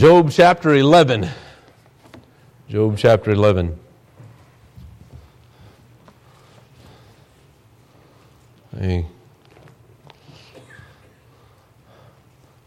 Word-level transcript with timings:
Job 0.00 0.30
chapter 0.30 0.74
11. 0.74 1.28
Job 2.70 2.96
chapter 2.96 3.32
11. 3.32 3.78
I, 8.80 9.04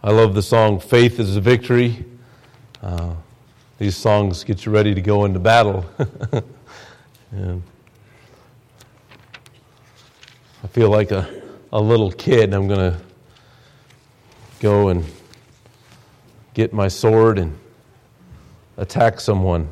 I 0.04 0.12
love 0.12 0.36
the 0.36 0.44
song 0.44 0.80
Faith 0.80 1.20
is 1.20 1.36
a 1.36 1.42
Victory. 1.42 2.06
Uh, 2.84 3.16
these 3.80 3.96
songs 3.98 4.44
get 4.44 4.64
you 4.68 4.72
ready 4.72 4.94
to 4.94 5.02
go 5.02 5.26
into 5.26 5.40
battle. 5.40 5.88
and 7.32 7.64
I 10.64 10.68
feel 10.68 10.92
like 10.92 11.10
a, 11.10 11.28
a 11.72 11.82
little 11.82 12.12
kid. 12.12 12.54
I'm 12.54 12.68
going 12.68 12.92
to 12.92 13.00
go 14.60 14.90
and 14.90 15.04
get 16.54 16.74
my 16.74 16.88
sword 16.88 17.40
and 17.40 17.58
attack 18.78 19.20
someone. 19.20 19.70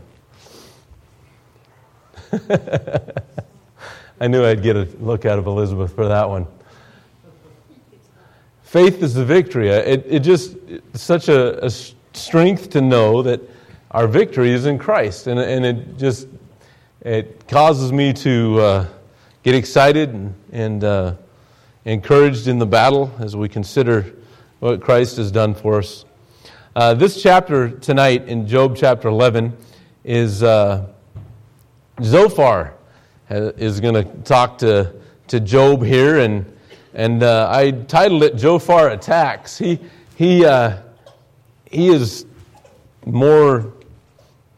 I 4.19 4.27
knew 4.27 4.45
I'd 4.45 4.61
get 4.61 4.75
a 4.75 4.87
look 4.99 5.25
out 5.25 5.39
of 5.39 5.47
Elizabeth 5.47 5.93
for 5.95 6.07
that 6.07 6.29
one. 6.29 6.47
Faith 8.63 9.03
is 9.03 9.13
the 9.13 9.25
victory. 9.25 9.69
It, 9.69 10.05
it 10.07 10.19
just, 10.19 10.55
such 10.93 11.27
a, 11.27 11.65
a 11.65 11.69
strength 12.13 12.69
to 12.69 12.81
know 12.81 13.21
that 13.23 13.41
our 13.91 14.07
victory 14.07 14.51
is 14.51 14.65
in 14.65 14.77
Christ. 14.77 15.27
And, 15.27 15.39
and 15.39 15.65
it 15.65 15.97
just, 15.97 16.27
it 17.01 17.47
causes 17.47 17.91
me 17.91 18.13
to 18.13 18.59
uh, 18.59 18.85
get 19.43 19.55
excited 19.55 20.09
and, 20.09 20.35
and 20.51 20.83
uh, 20.83 21.15
encouraged 21.85 22.47
in 22.47 22.59
the 22.59 22.65
battle 22.65 23.11
as 23.19 23.35
we 23.35 23.49
consider 23.49 24.13
what 24.59 24.81
Christ 24.81 25.17
has 25.17 25.31
done 25.31 25.53
for 25.53 25.79
us. 25.79 26.05
Uh, 26.73 26.93
this 26.93 27.21
chapter 27.21 27.69
tonight 27.69 28.29
in 28.29 28.47
Job 28.47 28.77
chapter 28.77 29.09
11 29.09 29.57
is 30.05 30.41
uh, 30.41 30.87
Zophar 32.01 32.75
is 33.29 33.81
going 33.81 33.95
to 33.95 34.05
talk 34.23 34.57
to, 34.59 34.93
to 35.27 35.41
Job 35.41 35.83
here, 35.83 36.19
and, 36.19 36.45
and 36.93 37.23
uh, 37.23 37.49
I 37.51 37.71
titled 37.71 38.23
it 38.23 38.39
Zophar 38.39 38.87
Attacks. 38.87 39.57
He, 39.57 39.79
he, 40.15 40.45
uh, 40.45 40.77
he 41.69 41.89
is 41.89 42.25
more 43.05 43.73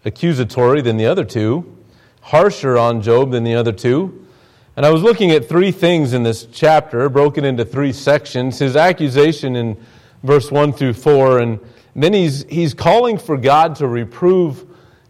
accusatory 0.05 0.83
than 0.83 0.98
the 0.98 1.08
other 1.08 1.25
two, 1.25 1.75
harsher 2.22 2.77
on 2.77 3.02
Job 3.02 3.31
than 3.31 3.44
the 3.44 3.55
other 3.55 3.72
two. 3.72 4.27
And 4.75 4.86
I 4.86 4.92
was 4.92 5.02
looking 5.02 5.31
at 5.31 5.50
three 5.50 5.72
things 5.72 6.14
in 6.14 6.22
this 6.22 6.45
chapter, 6.45 7.09
broken 7.09 7.44
into 7.44 7.66
three 7.66 7.92
sections. 7.92 8.59
His 8.59 8.75
accusation 8.75 9.55
in 9.55 9.83
verse 10.22 10.52
1 10.52 10.73
through 10.73 10.94
4, 10.94 11.39
and 11.39 11.59
then 11.95 12.13
he's, 12.13 12.44
he's 12.45 12.73
calling 12.73 13.17
for 13.17 13.38
God 13.38 13.75
to 13.75 13.88
reprove 13.88 14.66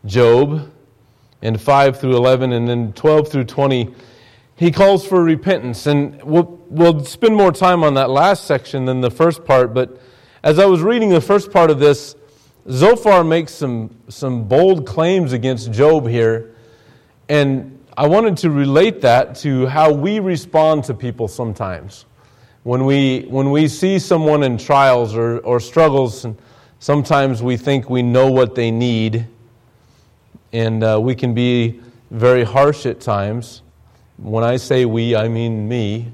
Job 0.05 0.69
in 1.41 1.57
5 1.57 1.99
through 1.99 2.15
11, 2.15 2.51
and 2.51 2.67
then 2.67 2.93
12 2.93 3.29
through 3.29 3.43
20. 3.45 3.93
He 4.55 4.71
calls 4.71 5.05
for 5.05 5.23
repentance. 5.23 5.87
And 5.87 6.21
we'll, 6.23 6.59
we'll 6.69 7.03
spend 7.05 7.35
more 7.35 7.51
time 7.51 7.83
on 7.83 7.93
that 7.95 8.09
last 8.09 8.45
section 8.45 8.85
than 8.85 9.01
the 9.01 9.11
first 9.11 9.45
part. 9.45 9.73
But 9.73 10.01
as 10.43 10.59
I 10.59 10.65
was 10.65 10.81
reading 10.81 11.09
the 11.09 11.21
first 11.21 11.51
part 11.51 11.69
of 11.69 11.79
this, 11.79 12.15
Zophar 12.69 13.23
makes 13.23 13.53
some, 13.53 13.93
some 14.09 14.47
bold 14.47 14.85
claims 14.85 15.33
against 15.33 15.71
Job 15.71 16.07
here. 16.07 16.55
And 17.29 17.79
I 17.97 18.07
wanted 18.07 18.37
to 18.37 18.49
relate 18.49 19.01
that 19.01 19.35
to 19.37 19.67
how 19.67 19.91
we 19.91 20.19
respond 20.19 20.85
to 20.85 20.93
people 20.93 21.27
sometimes. 21.27 22.05
When 22.63 22.85
we, 22.85 23.25
when 23.29 23.51
we 23.51 23.67
see 23.67 23.99
someone 23.99 24.43
in 24.43 24.57
trials 24.57 25.15
or, 25.15 25.39
or 25.39 25.59
struggles, 25.59 26.23
and 26.23 26.37
Sometimes 26.83 27.41
we 27.41 27.55
think 27.55 27.89
we 27.89 28.01
know 28.01 28.29
what 28.29 28.55
they 28.55 28.69
need, 28.69 29.25
and 30.51 30.83
uh, 30.83 30.99
we 31.01 31.15
can 31.15 31.33
be 31.33 31.79
very 32.11 32.43
harsh 32.43 32.85
at 32.85 32.99
times. 32.99 33.61
When 34.17 34.43
I 34.43 34.57
say 34.57 34.83
we, 34.83 35.15
I 35.15 35.29
mean 35.29 35.65
me. 35.69 36.11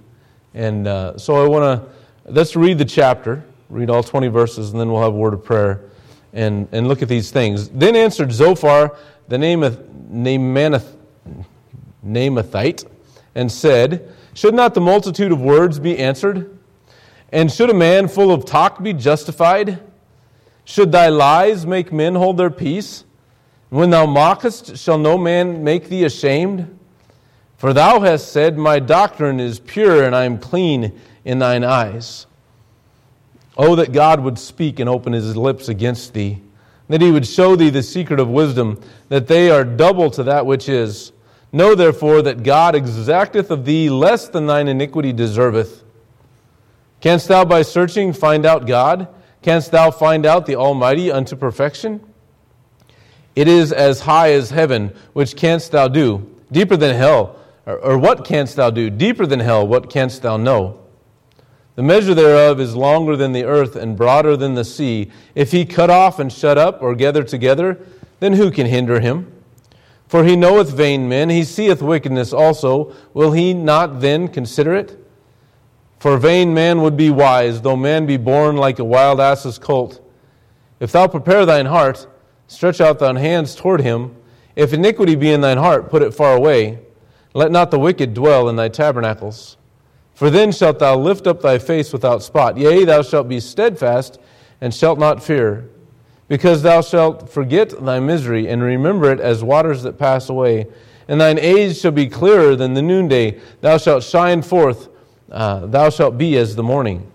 And 0.53 0.87
uh, 0.87 1.17
so 1.17 1.43
I 1.43 1.47
want 1.47 1.63
to, 1.63 2.31
let's 2.31 2.55
read 2.55 2.77
the 2.77 2.85
chapter, 2.85 3.43
read 3.71 3.89
all 3.89 4.03
20 4.03 4.27
verses, 4.27 4.69
and 4.69 4.79
then 4.79 4.91
we'll 4.91 5.01
have 5.01 5.15
a 5.15 5.17
word 5.17 5.33
of 5.33 5.43
prayer 5.43 5.89
and, 6.33 6.67
and 6.71 6.87
look 6.87 7.01
at 7.01 7.07
these 7.07 7.31
things. 7.31 7.69
Then 7.69 7.95
answered 7.95 8.31
Zophar, 8.31 8.95
the 9.27 9.39
name 9.39 9.63
of 9.63 9.79
Naamath 10.11 10.95
Naamathite, 12.05 12.87
and 13.33 13.51
said, 13.51 14.13
Should 14.35 14.53
not 14.53 14.75
the 14.75 14.81
multitude 14.81 15.31
of 15.31 15.41
words 15.41 15.79
be 15.79 15.97
answered? 15.97 16.55
And 17.31 17.51
should 17.51 17.71
a 17.71 17.73
man 17.73 18.07
full 18.07 18.31
of 18.31 18.45
talk 18.45 18.83
be 18.83 18.93
justified? 18.93 19.79
Should 20.69 20.91
thy 20.91 21.09
lies 21.09 21.65
make 21.65 21.91
men 21.91 22.13
hold 22.13 22.37
their 22.37 22.51
peace? 22.51 23.03
When 23.69 23.89
thou 23.89 24.05
mockest, 24.05 24.77
shall 24.77 24.99
no 24.99 25.17
man 25.17 25.63
make 25.63 25.89
thee 25.89 26.03
ashamed? 26.03 26.77
For 27.57 27.73
thou 27.73 28.01
hast 28.01 28.31
said, 28.31 28.55
My 28.55 28.77
doctrine 28.77 29.39
is 29.39 29.59
pure, 29.59 30.03
and 30.03 30.15
I 30.15 30.25
am 30.25 30.37
clean 30.37 30.93
in 31.25 31.39
thine 31.39 31.63
eyes. 31.63 32.27
Oh, 33.57 33.75
that 33.77 33.93
God 33.93 34.19
would 34.19 34.37
speak 34.37 34.79
and 34.79 34.87
open 34.87 35.11
his 35.11 35.35
lips 35.35 35.69
against 35.69 36.13
thee, 36.13 36.39
that 36.87 37.01
he 37.01 37.09
would 37.09 37.25
show 37.25 37.55
thee 37.55 37.71
the 37.71 37.81
secret 37.81 38.19
of 38.19 38.29
wisdom, 38.29 38.79
that 39.07 39.27
they 39.27 39.49
are 39.49 39.63
double 39.63 40.11
to 40.11 40.21
that 40.21 40.45
which 40.45 40.69
is. 40.69 41.13
Know 41.51 41.73
therefore 41.73 42.21
that 42.21 42.43
God 42.43 42.75
exacteth 42.75 43.49
of 43.49 43.65
thee 43.65 43.89
less 43.89 44.29
than 44.29 44.45
thine 44.45 44.67
iniquity 44.67 45.13
deserveth. 45.13 45.81
Canst 47.01 47.27
thou 47.27 47.43
by 47.43 47.63
searching 47.63 48.13
find 48.13 48.45
out 48.45 48.67
God? 48.67 49.07
Canst 49.41 49.71
thou 49.71 49.89
find 49.91 50.25
out 50.25 50.45
the 50.45 50.55
Almighty 50.55 51.11
unto 51.11 51.35
perfection? 51.35 52.01
It 53.35 53.47
is 53.47 53.71
as 53.71 54.01
high 54.01 54.33
as 54.33 54.49
heaven, 54.49 54.93
which 55.13 55.35
canst 55.35 55.71
thou 55.71 55.87
do? 55.87 56.35
Deeper 56.51 56.75
than 56.75 56.95
hell, 56.95 57.37
or, 57.65 57.77
or 57.77 57.97
what 57.97 58.25
canst 58.25 58.57
thou 58.57 58.69
do? 58.69 58.89
Deeper 58.89 59.25
than 59.25 59.39
hell, 59.39 59.65
what 59.65 59.89
canst 59.89 60.21
thou 60.21 60.35
know? 60.35 60.79
The 61.75 61.83
measure 61.83 62.13
thereof 62.13 62.59
is 62.59 62.75
longer 62.75 63.15
than 63.15 63.31
the 63.31 63.45
earth 63.45 63.77
and 63.77 63.95
broader 63.95 64.35
than 64.35 64.55
the 64.55 64.65
sea. 64.65 65.11
If 65.35 65.51
he 65.53 65.65
cut 65.65 65.89
off 65.89 66.19
and 66.19 66.33
shut 66.33 66.57
up 66.57 66.81
or 66.81 66.93
gather 66.93 67.23
together, 67.23 67.79
then 68.19 68.33
who 68.33 68.51
can 68.51 68.65
hinder 68.65 68.99
him? 68.99 69.31
For 70.05 70.25
he 70.25 70.35
knoweth 70.35 70.71
vain 70.71 71.07
men, 71.07 71.29
he 71.29 71.45
seeth 71.45 71.81
wickedness 71.81 72.33
also. 72.33 72.93
Will 73.13 73.31
he 73.31 73.53
not 73.53 74.01
then 74.01 74.27
consider 74.27 74.73
it? 74.73 74.97
For 75.99 76.17
vain 76.17 76.53
man 76.53 76.81
would 76.81 76.95
be 76.95 77.09
wise, 77.09 77.61
though 77.61 77.75
man 77.75 78.05
be 78.05 78.15
born 78.15 78.55
like 78.55 78.79
a 78.79 78.85
wild 78.85 79.19
ass's 79.19 79.59
colt. 79.59 80.01
If 80.79 80.93
thou 80.93 81.07
prepare 81.07 81.45
thine 81.45 81.65
heart, 81.65 82.07
stretch 82.47 82.79
out 82.79 82.99
thine 82.99 83.17
hands 83.17 83.53
toward 83.53 83.81
him. 83.81 84.15
If 84.55 84.71
iniquity 84.71 85.15
be 85.15 85.31
in 85.31 85.41
thine 85.41 85.57
heart, 85.57 85.89
put 85.89 86.01
it 86.01 86.13
far 86.13 86.35
away. 86.35 86.79
Let 87.33 87.51
not 87.51 87.69
the 87.69 87.79
wicked 87.79 88.13
dwell 88.13 88.47
in 88.47 88.55
thy 88.55 88.69
tabernacles. 88.69 89.57
For 90.13 90.29
then 90.29 90.51
shalt 90.51 90.79
thou 90.79 90.97
lift 90.97 91.27
up 91.27 91.41
thy 91.41 91.59
face 91.59 91.91
without 91.91 92.23
spot. 92.23 92.57
Yea, 92.57 92.85
thou 92.85 93.01
shalt 93.01 93.27
be 93.27 93.39
steadfast, 93.41 94.19
and 94.61 94.73
shalt 94.73 94.99
not 94.99 95.21
fear. 95.21 95.69
Because 96.29 96.61
thou 96.61 96.81
shalt 96.81 97.29
forget 97.29 97.69
thy 97.85 97.99
misery, 97.99 98.47
and 98.47 98.61
remember 98.61 99.11
it 99.11 99.19
as 99.19 99.43
waters 99.43 99.83
that 99.83 99.97
pass 99.97 100.29
away. 100.29 100.67
And 101.09 101.19
thine 101.19 101.39
age 101.39 101.77
shall 101.77 101.91
be 101.91 102.07
clearer 102.07 102.55
than 102.55 102.73
the 102.73 102.81
noonday. 102.81 103.39
Thou 103.61 103.77
shalt 103.77 104.03
shine 104.03 104.41
forth 104.41 104.88
uh, 105.31 105.65
thou 105.67 105.89
shalt 105.89 106.17
be 106.17 106.37
as 106.37 106.55
the 106.55 106.63
morning. 106.63 107.09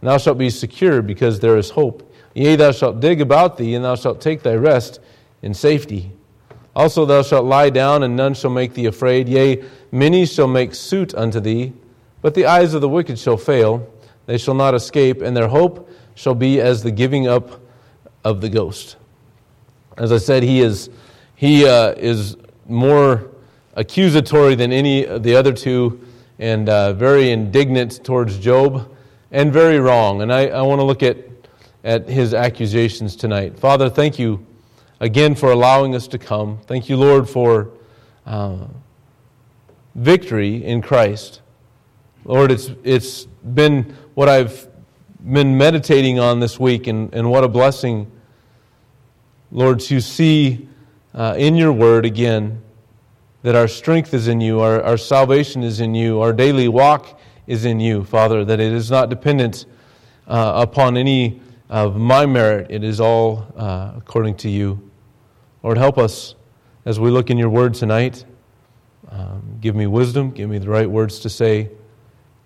And 0.00 0.10
thou 0.10 0.18
shalt 0.18 0.38
be 0.38 0.50
secure 0.50 1.02
because 1.02 1.40
there 1.40 1.56
is 1.56 1.70
hope. 1.70 2.12
Yea, 2.34 2.56
thou 2.56 2.70
shalt 2.70 3.00
dig 3.00 3.20
about 3.20 3.56
thee, 3.56 3.74
and 3.74 3.84
thou 3.84 3.94
shalt 3.94 4.20
take 4.20 4.42
thy 4.42 4.54
rest 4.54 5.00
in 5.42 5.54
safety. 5.54 6.12
Also, 6.74 7.06
thou 7.06 7.22
shalt 7.22 7.46
lie 7.46 7.70
down, 7.70 8.02
and 8.02 8.14
none 8.14 8.34
shall 8.34 8.50
make 8.50 8.74
thee 8.74 8.86
afraid. 8.86 9.28
Yea, 9.28 9.64
many 9.90 10.26
shall 10.26 10.46
make 10.46 10.74
suit 10.74 11.14
unto 11.14 11.40
thee, 11.40 11.72
but 12.20 12.34
the 12.34 12.44
eyes 12.44 12.74
of 12.74 12.82
the 12.82 12.88
wicked 12.88 13.18
shall 13.18 13.38
fail. 13.38 13.90
They 14.26 14.36
shall 14.36 14.54
not 14.54 14.74
escape, 14.74 15.22
and 15.22 15.34
their 15.34 15.48
hope 15.48 15.88
shall 16.14 16.34
be 16.34 16.60
as 16.60 16.82
the 16.82 16.90
giving 16.90 17.26
up 17.26 17.60
of 18.24 18.40
the 18.40 18.48
ghost. 18.50 18.96
As 19.96 20.12
I 20.12 20.18
said, 20.18 20.42
he 20.42 20.60
is, 20.60 20.90
he, 21.36 21.66
uh, 21.66 21.92
is 21.92 22.36
more 22.68 23.30
accusatory 23.74 24.54
than 24.54 24.72
any 24.72 25.06
of 25.06 25.22
the 25.22 25.36
other 25.36 25.52
two 25.52 26.05
and 26.38 26.68
uh, 26.68 26.92
very 26.92 27.30
indignant 27.30 28.04
towards 28.04 28.38
Job 28.38 28.94
and 29.30 29.52
very 29.52 29.78
wrong. 29.80 30.22
And 30.22 30.32
I, 30.32 30.46
I 30.46 30.62
want 30.62 30.80
to 30.80 30.84
look 30.84 31.02
at, 31.02 31.18
at 31.84 32.08
his 32.08 32.34
accusations 32.34 33.16
tonight. 33.16 33.58
Father, 33.58 33.88
thank 33.88 34.18
you 34.18 34.44
again 35.00 35.34
for 35.34 35.50
allowing 35.52 35.94
us 35.94 36.08
to 36.08 36.18
come. 36.18 36.58
Thank 36.66 36.88
you, 36.88 36.96
Lord, 36.96 37.28
for 37.28 37.70
uh, 38.26 38.66
victory 39.94 40.64
in 40.64 40.82
Christ. 40.82 41.40
Lord, 42.24 42.50
it's, 42.50 42.70
it's 42.82 43.24
been 43.24 43.94
what 44.14 44.28
I've 44.28 44.68
been 45.24 45.56
meditating 45.56 46.18
on 46.18 46.40
this 46.40 46.58
week, 46.58 46.86
and, 46.86 47.12
and 47.14 47.30
what 47.30 47.44
a 47.44 47.48
blessing, 47.48 48.10
Lord, 49.50 49.80
to 49.80 50.00
see 50.00 50.68
uh, 51.14 51.34
in 51.38 51.56
your 51.56 51.72
word 51.72 52.04
again 52.04 52.62
that 53.46 53.54
our 53.54 53.68
strength 53.68 54.12
is 54.12 54.26
in 54.26 54.40
you, 54.40 54.58
our, 54.58 54.82
our 54.82 54.96
salvation 54.96 55.62
is 55.62 55.78
in 55.78 55.94
you, 55.94 56.20
our 56.20 56.32
daily 56.32 56.66
walk 56.66 57.20
is 57.46 57.64
in 57.64 57.78
you, 57.78 58.02
Father, 58.02 58.44
that 58.44 58.58
it 58.58 58.72
is 58.72 58.90
not 58.90 59.08
dependent 59.08 59.66
uh, 60.26 60.66
upon 60.66 60.96
any 60.96 61.40
of 61.68 61.96
my 61.96 62.26
merit. 62.26 62.66
It 62.70 62.82
is 62.82 62.98
all 62.98 63.46
uh, 63.56 63.92
according 63.96 64.34
to 64.38 64.50
you. 64.50 64.90
Lord, 65.62 65.78
help 65.78 65.96
us 65.96 66.34
as 66.86 66.98
we 66.98 67.08
look 67.08 67.30
in 67.30 67.38
your 67.38 67.48
word 67.48 67.74
tonight. 67.74 68.24
Um, 69.12 69.58
give 69.60 69.76
me 69.76 69.86
wisdom, 69.86 70.32
give 70.32 70.50
me 70.50 70.58
the 70.58 70.68
right 70.68 70.90
words 70.90 71.20
to 71.20 71.30
say. 71.30 71.70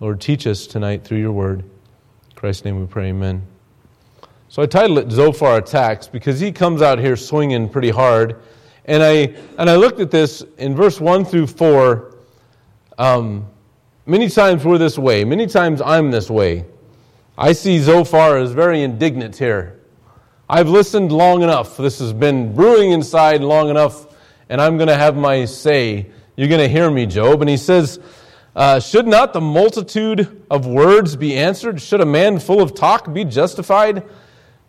Lord, 0.00 0.20
teach 0.20 0.46
us 0.46 0.66
tonight 0.66 1.02
through 1.02 1.20
your 1.20 1.32
word. 1.32 1.60
In 1.60 2.36
Christ's 2.36 2.66
name 2.66 2.78
we 2.78 2.84
pray, 2.84 3.08
amen. 3.08 3.42
So 4.50 4.60
I 4.60 4.66
titled 4.66 4.98
it 4.98 5.10
Zophar 5.10 5.56
Attacks 5.56 6.08
because 6.08 6.40
he 6.40 6.52
comes 6.52 6.82
out 6.82 6.98
here 6.98 7.16
swinging 7.16 7.70
pretty 7.70 7.88
hard. 7.88 8.36
And 8.84 9.02
I, 9.02 9.34
and 9.58 9.68
I 9.68 9.76
looked 9.76 10.00
at 10.00 10.10
this 10.10 10.42
in 10.58 10.74
verse 10.74 11.00
1 11.00 11.24
through 11.24 11.46
4. 11.48 12.16
Um, 12.98 13.46
many 14.06 14.28
times 14.28 14.64
we're 14.64 14.78
this 14.78 14.98
way, 14.98 15.24
many 15.24 15.46
times 15.46 15.80
I'm 15.80 16.10
this 16.10 16.30
way. 16.30 16.64
I 17.38 17.52
see 17.52 17.78
Zophar 17.78 18.36
as 18.36 18.52
very 18.52 18.82
indignant 18.82 19.36
here. 19.36 19.80
I've 20.48 20.68
listened 20.68 21.12
long 21.12 21.42
enough. 21.42 21.76
This 21.76 22.00
has 22.00 22.12
been 22.12 22.54
brewing 22.54 22.90
inside 22.90 23.40
long 23.40 23.70
enough, 23.70 24.06
and 24.48 24.60
I'm 24.60 24.76
going 24.76 24.88
to 24.88 24.96
have 24.96 25.16
my 25.16 25.44
say. 25.44 26.10
You're 26.36 26.48
going 26.48 26.60
to 26.60 26.68
hear 26.68 26.90
me, 26.90 27.06
Job. 27.06 27.40
And 27.40 27.48
he 27.48 27.56
says, 27.56 28.00
uh, 28.56 28.80
Should 28.80 29.06
not 29.06 29.32
the 29.32 29.40
multitude 29.40 30.42
of 30.50 30.66
words 30.66 31.14
be 31.14 31.36
answered? 31.36 31.80
Should 31.80 32.00
a 32.00 32.06
man 32.06 32.40
full 32.40 32.60
of 32.60 32.74
talk 32.74 33.12
be 33.12 33.24
justified? 33.24 34.02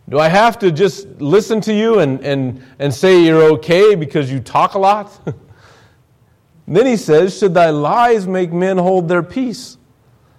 Do 0.08 0.18
I 0.18 0.28
have 0.28 0.58
to 0.58 0.72
just 0.72 1.06
listen 1.20 1.60
to 1.62 1.72
you 1.72 2.00
and, 2.00 2.20
and, 2.24 2.62
and 2.78 2.92
say 2.92 3.24
you're 3.24 3.42
okay 3.54 3.94
because 3.94 4.30
you 4.30 4.40
talk 4.40 4.74
a 4.74 4.78
lot? 4.78 5.10
then 6.68 6.86
he 6.86 6.96
says, 6.96 7.38
Should 7.38 7.54
thy 7.54 7.70
lies 7.70 8.26
make 8.26 8.52
men 8.52 8.78
hold 8.78 9.08
their 9.08 9.22
peace? 9.22 9.78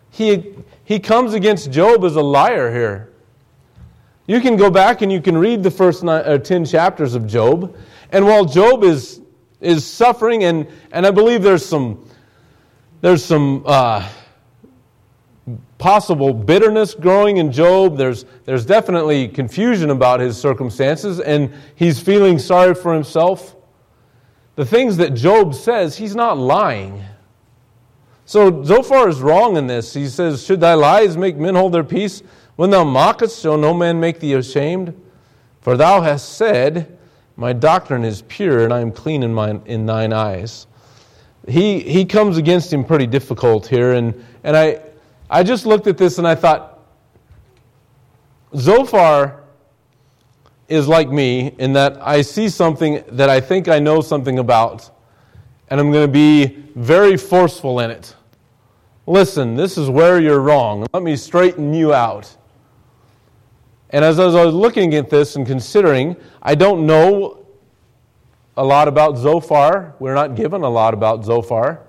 He, 0.10 0.54
he 0.83 1.00
comes 1.00 1.33
against 1.33 1.71
Job 1.71 2.04
as 2.04 2.15
a 2.15 2.21
liar 2.21 2.71
here. 2.71 3.13
You 4.27 4.39
can 4.39 4.56
go 4.56 4.69
back 4.69 5.01
and 5.01 5.12
you 5.12 5.21
can 5.21 5.38
read 5.38 5.63
the 5.63 5.71
first 5.71 6.04
nine, 6.04 6.25
or 6.25 6.38
10 6.38 6.65
chapters 6.65 7.15
of 7.15 7.25
Job. 7.25 7.75
And 8.12 8.25
while 8.25 8.45
Job 8.45 8.83
is, 8.83 9.21
is 9.60 9.86
suffering, 9.86 10.44
and, 10.44 10.68
and 10.92 11.06
I 11.06 11.12
believe 11.12 11.42
there's 11.42 11.65
some, 11.65 12.07
there's 13.01 13.24
some 13.24 13.63
uh, 13.65 14.07
possible 15.77 16.33
bitterness 16.33 16.93
growing 16.93 17.37
in 17.37 17.51
Job, 17.51 17.97
there's, 17.97 18.25
there's 18.45 18.65
definitely 18.65 19.27
confusion 19.27 19.89
about 19.89 20.19
his 20.19 20.37
circumstances, 20.37 21.19
and 21.19 21.53
he's 21.75 21.99
feeling 21.99 22.39
sorry 22.39 22.73
for 22.73 22.93
himself. 22.93 23.55
The 24.55 24.65
things 24.65 24.97
that 24.97 25.13
Job 25.13 25.53
says, 25.53 25.97
he's 25.97 26.15
not 26.15 26.37
lying. 26.37 27.03
So 28.25 28.63
Zophar 28.63 29.09
is 29.09 29.19
wrong 29.19 29.57
in 29.57 29.67
this. 29.67 29.93
He 29.93 30.07
says, 30.07 30.43
Should 30.45 30.61
thy 30.61 30.75
lies 30.75 31.17
make 31.17 31.35
men 31.35 31.55
hold 31.55 31.73
their 31.73 31.83
peace? 31.83 32.23
When 32.55 32.69
thou 32.69 32.83
mockest, 32.83 33.41
shall 33.41 33.57
no 33.57 33.73
man 33.73 33.99
make 33.99 34.19
thee 34.19 34.33
ashamed? 34.33 34.99
For 35.61 35.75
thou 35.75 36.01
hast 36.01 36.37
said, 36.37 36.97
My 37.35 37.51
doctrine 37.51 38.05
is 38.05 38.21
pure, 38.23 38.63
and 38.63 38.73
I 38.73 38.79
am 38.79 38.91
clean 38.91 39.23
in, 39.23 39.33
mine, 39.33 39.61
in 39.65 39.85
thine 39.85 40.13
eyes. 40.13 40.67
He, 41.47 41.81
he 41.81 42.05
comes 42.05 42.37
against 42.37 42.71
him 42.71 42.85
pretty 42.85 43.07
difficult 43.07 43.67
here, 43.67 43.93
and, 43.93 44.23
and 44.43 44.55
I, 44.55 44.79
I 45.33 45.41
just 45.41 45.65
looked 45.65 45.88
at 45.88 45.97
this 45.97 46.19
and 46.19 46.27
I 46.27 46.35
thought, 46.35 46.80
Zophar 48.56 49.41
is 50.68 50.88
like 50.88 51.09
me 51.09 51.56
in 51.57 51.74
that 51.74 51.97
I 52.00 52.21
see 52.21 52.47
something 52.47 53.03
that 53.13 53.31
I 53.31 53.41
think 53.41 53.68
I 53.68 53.80
know 53.80 54.00
something 54.01 54.38
about, 54.38 54.91
and 55.69 55.80
I'm 55.80 55.91
going 55.91 56.06
to 56.06 56.12
be 56.12 56.63
very 56.75 57.18
forceful 57.18 57.80
in 57.80 57.89
it. 57.89 58.15
Listen, 59.07 59.56
this 59.56 59.75
is 59.75 59.89
where 59.89 60.21
you're 60.21 60.39
wrong. 60.39 60.85
Let 60.94 61.01
me 61.01 61.15
straighten 61.15 61.74
you 61.74 61.95
out. 61.95 62.38
And 63.89 64.06
as 64.06 64.19
I 64.19 64.25
was 64.25 64.53
looking 64.53 64.94
at 64.94 65.09
this 65.09 65.36
and 65.36 65.47
considering, 65.47 66.15
I 66.44 66.53
don't 66.53 66.86
know 66.86 67.44
a 68.56 68.63
lot 68.63 68.88
about 68.88 69.18
Zophar. 69.18 69.95
We're 69.97 70.13
not 70.13 70.36
given 70.36 70.62
a 70.62 70.69
lot 70.69 70.94
about 70.94 71.25
Zophar. 71.25 71.79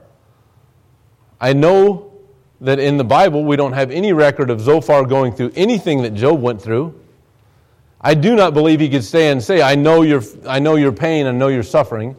I 1.38 1.52
know 1.52 2.13
that 2.60 2.78
in 2.78 2.96
the 2.96 3.04
Bible 3.04 3.44
we 3.44 3.56
don't 3.56 3.72
have 3.72 3.90
any 3.90 4.12
record 4.12 4.50
of 4.50 4.60
Zophar 4.60 5.04
going 5.04 5.34
through 5.34 5.52
anything 5.54 6.02
that 6.02 6.14
Job 6.14 6.40
went 6.40 6.62
through. 6.62 6.98
I 8.00 8.14
do 8.14 8.34
not 8.34 8.52
believe 8.52 8.80
he 8.80 8.88
could 8.88 9.04
stay 9.04 9.30
and 9.30 9.42
say, 9.42 9.62
I 9.62 9.74
know 9.74 10.02
your, 10.02 10.22
I 10.46 10.58
know 10.58 10.76
your 10.76 10.92
pain, 10.92 11.26
I 11.26 11.30
know 11.30 11.48
your 11.48 11.62
suffering. 11.62 12.16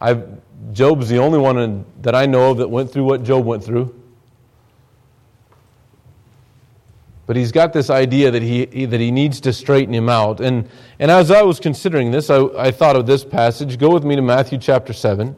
I've, 0.00 0.26
Job's 0.72 1.08
the 1.08 1.18
only 1.18 1.38
one 1.38 1.84
that 2.02 2.14
I 2.14 2.26
know 2.26 2.50
of 2.50 2.58
that 2.58 2.68
went 2.68 2.90
through 2.90 3.04
what 3.04 3.22
Job 3.22 3.44
went 3.44 3.62
through. 3.62 3.94
But 7.26 7.36
he's 7.36 7.52
got 7.52 7.72
this 7.72 7.88
idea 7.88 8.30
that 8.30 8.42
he, 8.42 8.86
that 8.86 9.00
he 9.00 9.10
needs 9.10 9.40
to 9.42 9.52
straighten 9.52 9.94
him 9.94 10.08
out. 10.08 10.40
And, 10.40 10.68
and 10.98 11.10
as 11.10 11.30
I 11.30 11.42
was 11.42 11.58
considering 11.58 12.10
this, 12.10 12.28
I, 12.28 12.44
I 12.56 12.70
thought 12.70 12.96
of 12.96 13.06
this 13.06 13.24
passage. 13.24 13.78
Go 13.78 13.90
with 13.90 14.04
me 14.04 14.16
to 14.16 14.22
Matthew 14.22 14.58
chapter 14.58 14.92
7. 14.92 15.34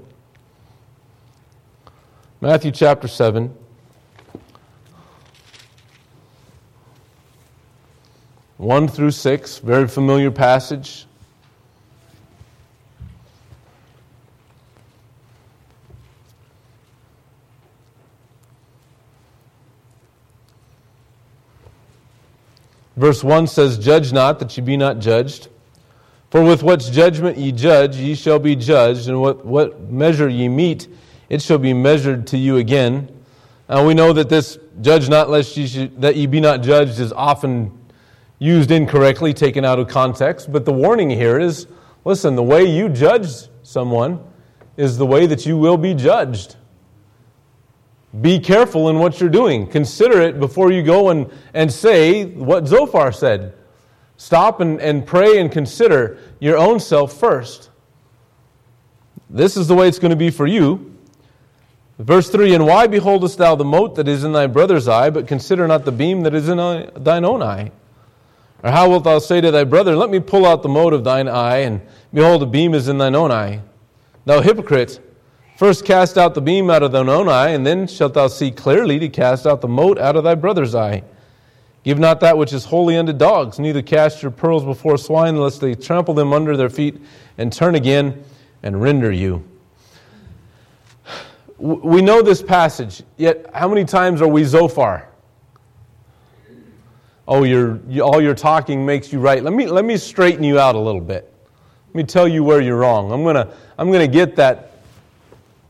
Matthew 2.40 2.72
chapter 2.72 3.06
7. 3.06 3.54
One 8.58 8.88
through 8.88 9.10
six, 9.10 9.58
very 9.58 9.86
familiar 9.86 10.30
passage. 10.30 11.06
Verse 22.96 23.22
1 23.22 23.46
says, 23.46 23.78
Judge 23.78 24.12
not 24.12 24.38
that 24.38 24.56
ye 24.56 24.62
be 24.62 24.76
not 24.76 25.00
judged. 25.00 25.48
For 26.30 26.42
with 26.42 26.62
what 26.62 26.80
judgment 26.80 27.36
ye 27.36 27.52
judge, 27.52 27.96
ye 27.96 28.14
shall 28.14 28.38
be 28.38 28.56
judged, 28.56 29.08
and 29.08 29.20
what, 29.20 29.44
what 29.44 29.90
measure 29.90 30.28
ye 30.28 30.48
meet, 30.48 30.88
it 31.28 31.42
shall 31.42 31.58
be 31.58 31.74
measured 31.74 32.26
to 32.28 32.38
you 32.38 32.56
again. 32.56 33.12
And 33.68 33.86
we 33.86 33.92
know 33.92 34.14
that 34.14 34.30
this 34.30 34.58
judge 34.80 35.10
not 35.10 35.28
lest 35.28 35.56
ye 35.56 35.86
that 35.98 36.16
ye 36.16 36.26
be 36.26 36.40
not 36.40 36.62
judged 36.62 36.98
is 36.98 37.12
often 37.12 37.70
used 38.38 38.70
incorrectly, 38.70 39.32
taken 39.32 39.64
out 39.64 39.78
of 39.78 39.88
context. 39.88 40.52
But 40.52 40.64
the 40.64 40.72
warning 40.72 41.10
here 41.10 41.38
is 41.38 41.66
listen, 42.04 42.36
the 42.36 42.42
way 42.42 42.64
you 42.64 42.88
judge 42.88 43.28
someone 43.62 44.22
is 44.76 44.98
the 44.98 45.06
way 45.06 45.26
that 45.26 45.46
you 45.46 45.56
will 45.56 45.76
be 45.76 45.94
judged. 45.94 46.56
Be 48.20 48.38
careful 48.38 48.88
in 48.88 48.98
what 48.98 49.20
you're 49.20 49.28
doing. 49.30 49.66
Consider 49.66 50.20
it 50.20 50.38
before 50.38 50.70
you 50.70 50.82
go 50.82 51.10
and, 51.10 51.30
and 51.52 51.72
say 51.72 52.24
what 52.24 52.66
Zophar 52.66 53.12
said. 53.12 53.54
Stop 54.16 54.60
and, 54.60 54.80
and 54.80 55.06
pray 55.06 55.38
and 55.38 55.52
consider 55.52 56.18
your 56.38 56.56
own 56.56 56.80
self 56.80 57.12
first. 57.12 57.70
This 59.28 59.56
is 59.56 59.66
the 59.68 59.74
way 59.74 59.88
it's 59.88 59.98
going 59.98 60.10
to 60.10 60.16
be 60.16 60.30
for 60.30 60.46
you. 60.46 60.94
Verse 61.98 62.30
3 62.30 62.54
And 62.54 62.66
why 62.66 62.86
beholdest 62.86 63.38
thou 63.38 63.54
the 63.54 63.64
mote 63.64 63.96
that 63.96 64.08
is 64.08 64.24
in 64.24 64.32
thy 64.32 64.46
brother's 64.46 64.88
eye, 64.88 65.10
but 65.10 65.26
consider 65.26 65.66
not 65.66 65.84
the 65.84 65.92
beam 65.92 66.22
that 66.22 66.34
is 66.34 66.48
in 66.48 66.56
thine 66.96 67.24
own 67.24 67.42
eye? 67.42 67.72
Or 68.66 68.72
how 68.72 68.88
wilt 68.90 69.04
thou 69.04 69.20
say 69.20 69.40
to 69.40 69.52
thy 69.52 69.62
brother, 69.62 69.94
Let 69.94 70.10
me 70.10 70.18
pull 70.18 70.44
out 70.44 70.64
the 70.64 70.68
mote 70.68 70.92
of 70.92 71.04
thine 71.04 71.28
eye, 71.28 71.58
and 71.58 71.80
behold, 72.12 72.42
a 72.42 72.46
beam 72.46 72.74
is 72.74 72.88
in 72.88 72.98
thine 72.98 73.14
own 73.14 73.30
eye? 73.30 73.60
Thou 74.24 74.40
hypocrite! 74.40 74.98
First 75.56 75.84
cast 75.84 76.18
out 76.18 76.34
the 76.34 76.40
beam 76.40 76.68
out 76.68 76.82
of 76.82 76.90
thine 76.90 77.08
own 77.08 77.28
eye, 77.28 77.50
and 77.50 77.64
then 77.64 77.86
shalt 77.86 78.14
thou 78.14 78.26
see 78.26 78.50
clearly 78.50 78.98
to 78.98 79.08
cast 79.08 79.46
out 79.46 79.60
the 79.60 79.68
mote 79.68 80.00
out 80.00 80.16
of 80.16 80.24
thy 80.24 80.34
brother's 80.34 80.74
eye. 80.74 81.04
Give 81.84 82.00
not 82.00 82.18
that 82.18 82.36
which 82.36 82.52
is 82.52 82.64
holy 82.64 82.96
unto 82.96 83.12
dogs, 83.12 83.60
neither 83.60 83.82
cast 83.82 84.20
your 84.20 84.32
pearls 84.32 84.64
before 84.64 84.98
swine, 84.98 85.36
lest 85.36 85.60
they 85.60 85.76
trample 85.76 86.14
them 86.14 86.32
under 86.32 86.56
their 86.56 86.68
feet 86.68 87.00
and 87.38 87.52
turn 87.52 87.76
again 87.76 88.24
and 88.64 88.82
render 88.82 89.12
you. 89.12 89.44
We 91.56 92.02
know 92.02 92.20
this 92.20 92.42
passage, 92.42 93.04
yet 93.16 93.46
how 93.54 93.68
many 93.68 93.84
times 93.84 94.20
are 94.20 94.26
we 94.26 94.42
Zophar? 94.42 95.08
Oh, 97.28 97.42
you 97.42 97.80
all 98.02 98.20
your 98.20 98.34
talking 98.34 98.86
makes 98.86 99.12
you 99.12 99.18
right. 99.18 99.42
Let 99.42 99.52
me, 99.52 99.66
let 99.66 99.84
me 99.84 99.96
straighten 99.96 100.44
you 100.44 100.58
out 100.60 100.74
a 100.74 100.78
little 100.78 101.00
bit. 101.00 101.32
Let 101.88 101.94
me 101.94 102.04
tell 102.04 102.28
you 102.28 102.44
where 102.44 102.60
you're 102.60 102.78
wrong. 102.78 103.10
I'm 103.10 103.22
going 103.22 103.34
to 103.34 103.52
I'm 103.78 103.90
to 103.90 104.08
get 104.08 104.36
that 104.36 104.76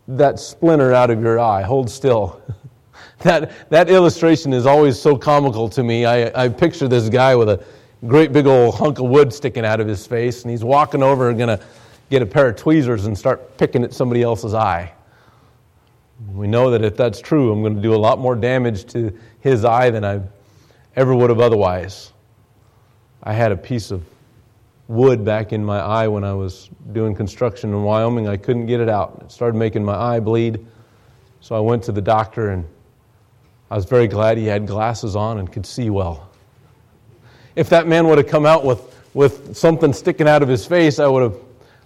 that 0.09 0.39
splinter 0.39 0.93
out 0.93 1.11
of 1.11 1.21
your 1.21 1.39
eye. 1.39 1.63
Hold 1.63 1.91
still. 1.91 2.41
that, 3.21 3.71
that 3.71 3.91
illustration 3.91 4.53
is 4.53 4.67
always 4.67 4.99
so 4.99 5.17
comical 5.17 5.69
to 5.71 5.83
me. 5.83 6.05
I, 6.05 6.45
I 6.45 6.49
picture 6.49 6.89
this 6.89 7.09
guy 7.09 7.35
with 7.35 7.49
a 7.49 7.65
great 8.07 8.33
big 8.33 8.47
old 8.47 8.75
hunk 8.75 8.99
of 8.99 9.07
wood 9.07 9.33
sticking 9.33 9.65
out 9.65 9.81
of 9.81 9.89
his 9.89 10.07
face, 10.07 10.43
and 10.43 10.51
he's 10.51 10.63
walking 10.63 11.03
over 11.03 11.29
and 11.29 11.39
going 11.39 11.59
to 11.59 11.65
get 12.11 12.23
a 12.23 12.27
pair 12.27 12.49
of 12.49 12.57
tweezers 12.57 13.07
and 13.07 13.19
start 13.19 13.57
picking 13.59 13.83
at 13.83 13.93
somebody 13.93 14.23
else's 14.23 14.55
eye. 14.55 14.93
We 16.33 16.47
know 16.47 16.71
that 16.71 16.85
if 16.85 16.97
that's 16.97 17.21
true, 17.21 17.53
I'm 17.53 17.63
going 17.63 17.75
to 17.75 17.83
do 17.83 17.95
a 17.95 17.99
lot 17.99 18.19
more 18.19 18.37
damage 18.37 18.85
to 18.93 19.17
his 19.41 19.65
eye 19.65 19.91
than 19.91 20.05
I 20.05 20.21
ever 20.97 21.15
would 21.15 21.31
have 21.31 21.41
otherwise. 21.41 22.13
I 23.23 23.33
had 23.33 23.53
a 23.53 23.57
piece 23.57 23.91
of 23.91 24.03
wood 24.89 25.25
back 25.25 25.53
in 25.53 25.65
my 25.65 25.79
eye 25.79 26.09
when 26.09 26.25
I 26.25 26.33
was 26.33 26.71
doing 26.93 27.15
construction 27.15 27.71
in 27.71 27.83
Wyoming. 27.83 28.29
I 28.29 28.37
couldn't 28.37 28.67
get 28.67 28.81
it 28.81 28.89
out. 28.89 29.21
It 29.25 29.33
started 29.33 29.59
making 29.59 29.85
my 29.85 29.95
eye 29.95 30.21
bleed. 30.21 30.65
So 31.41 31.55
I 31.55 31.61
went 31.61 31.83
to 31.85 31.93
the 31.93 32.01
doctor 32.01 32.51
and 32.51 32.65
I 33.71 33.75
was 33.75 33.85
very 33.85 34.07
glad 34.07 34.39
he 34.39 34.47
had 34.47 34.67
glasses 34.67 35.17
on 35.17 35.39
and 35.39 35.53
could 35.53 35.67
see 35.67 35.91
well. 35.91 36.31
if 37.57 37.71
that 37.71 37.89
man 37.89 38.07
would 38.07 38.19
have 38.19 38.29
come 38.29 38.47
out 38.47 38.65
with, 38.65 38.95
with 39.15 39.57
something 39.57 39.93
sticking 39.93 40.29
out 40.29 40.43
of 40.43 40.49
his 40.49 40.67
face, 40.67 40.99
I 40.99 41.07
would 41.09 41.23
have 41.23 41.37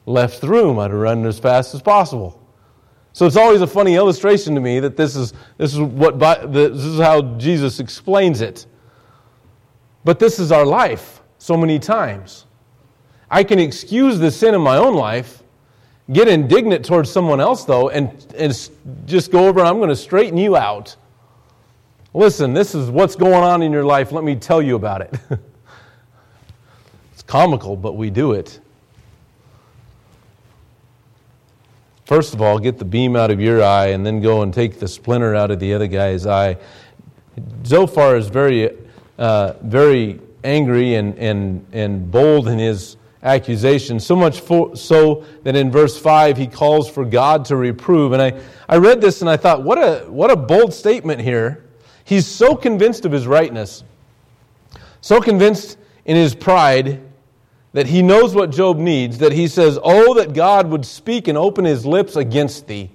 left 0.04 0.40
the 0.40 0.48
room. 0.48 0.78
I'd 0.78 0.90
have 0.90 1.00
run 1.00 1.24
as 1.24 1.38
fast 1.38 1.74
as 1.74 1.80
possible. 1.80 2.36
So 3.12 3.26
it's 3.26 3.36
always 3.36 3.60
a 3.60 3.66
funny 3.66 3.94
illustration 3.94 4.54
to 4.56 4.60
me 4.60 4.80
that 4.80 4.96
this 4.96 5.16
is, 5.16 5.32
this 5.56 5.72
is, 5.72 5.80
what, 5.80 6.18
this 6.52 6.84
is 6.84 7.00
how 7.00 7.22
Jesus 7.38 7.80
explains 7.80 8.40
it. 8.40 8.66
But 10.04 10.18
this 10.18 10.38
is 10.38 10.50
our 10.52 10.64
life 10.64 11.20
so 11.38 11.56
many 11.56 11.78
times. 11.78 12.46
I 13.30 13.44
can 13.44 13.58
excuse 13.58 14.18
the 14.18 14.30
sin 14.30 14.54
in 14.54 14.60
my 14.60 14.76
own 14.76 14.94
life, 14.94 15.42
get 16.12 16.26
indignant 16.28 16.84
towards 16.84 17.10
someone 17.10 17.40
else, 17.40 17.64
though, 17.64 17.90
and, 17.90 18.08
and 18.36 18.70
just 19.06 19.30
go 19.30 19.46
over 19.46 19.60
and 19.60 19.68
I'm 19.68 19.76
going 19.76 19.90
to 19.90 19.96
straighten 19.96 20.36
you 20.36 20.56
out. 20.56 20.96
Listen, 22.12 22.52
this 22.52 22.74
is 22.74 22.90
what's 22.90 23.14
going 23.14 23.44
on 23.44 23.62
in 23.62 23.70
your 23.70 23.84
life. 23.84 24.10
Let 24.10 24.24
me 24.24 24.34
tell 24.34 24.60
you 24.60 24.74
about 24.74 25.02
it. 25.02 25.14
it's 27.12 27.22
comical, 27.22 27.76
but 27.76 27.92
we 27.92 28.10
do 28.10 28.32
it. 28.32 28.58
First 32.04 32.34
of 32.34 32.42
all, 32.42 32.58
get 32.58 32.76
the 32.76 32.84
beam 32.84 33.14
out 33.14 33.30
of 33.30 33.40
your 33.40 33.62
eye 33.62 33.88
and 33.88 34.04
then 34.04 34.20
go 34.20 34.42
and 34.42 34.52
take 34.52 34.80
the 34.80 34.88
splinter 34.88 35.36
out 35.36 35.52
of 35.52 35.60
the 35.60 35.72
other 35.72 35.86
guy's 35.86 36.26
eye. 36.26 36.56
Zophar 37.64 38.16
is 38.16 38.26
very, 38.26 38.76
uh, 39.20 39.54
very 39.62 40.18
angry 40.42 40.94
and, 40.94 41.16
and, 41.18 41.66
and 41.72 42.10
bold 42.10 42.48
in 42.48 42.58
his 42.58 42.96
accusation, 43.22 44.00
so 44.00 44.16
much 44.16 44.40
for, 44.40 44.74
so 44.74 45.24
that 45.42 45.54
in 45.54 45.70
verse 45.70 45.98
5 45.98 46.38
he 46.38 46.46
calls 46.46 46.90
for 46.90 47.04
God 47.04 47.44
to 47.44 47.56
reprove. 47.56 48.12
And 48.12 48.22
I, 48.22 48.40
I 48.68 48.78
read 48.78 49.00
this 49.00 49.20
and 49.20 49.28
I 49.28 49.36
thought, 49.36 49.62
what 49.62 49.76
a, 49.76 50.10
what 50.10 50.30
a 50.30 50.36
bold 50.36 50.72
statement 50.72 51.20
here. 51.20 51.66
He's 52.04 52.26
so 52.26 52.56
convinced 52.56 53.04
of 53.04 53.12
his 53.12 53.26
rightness, 53.26 53.84
so 55.02 55.20
convinced 55.20 55.76
in 56.06 56.16
his 56.16 56.34
pride 56.34 57.02
that 57.72 57.86
he 57.86 58.02
knows 58.02 58.34
what 58.34 58.50
Job 58.50 58.78
needs, 58.78 59.18
that 59.18 59.32
he 59.32 59.46
says, 59.46 59.78
Oh, 59.82 60.14
that 60.14 60.32
God 60.32 60.66
would 60.68 60.84
speak 60.84 61.28
and 61.28 61.38
open 61.38 61.64
his 61.64 61.86
lips 61.86 62.16
against 62.16 62.66
thee. 62.66 62.90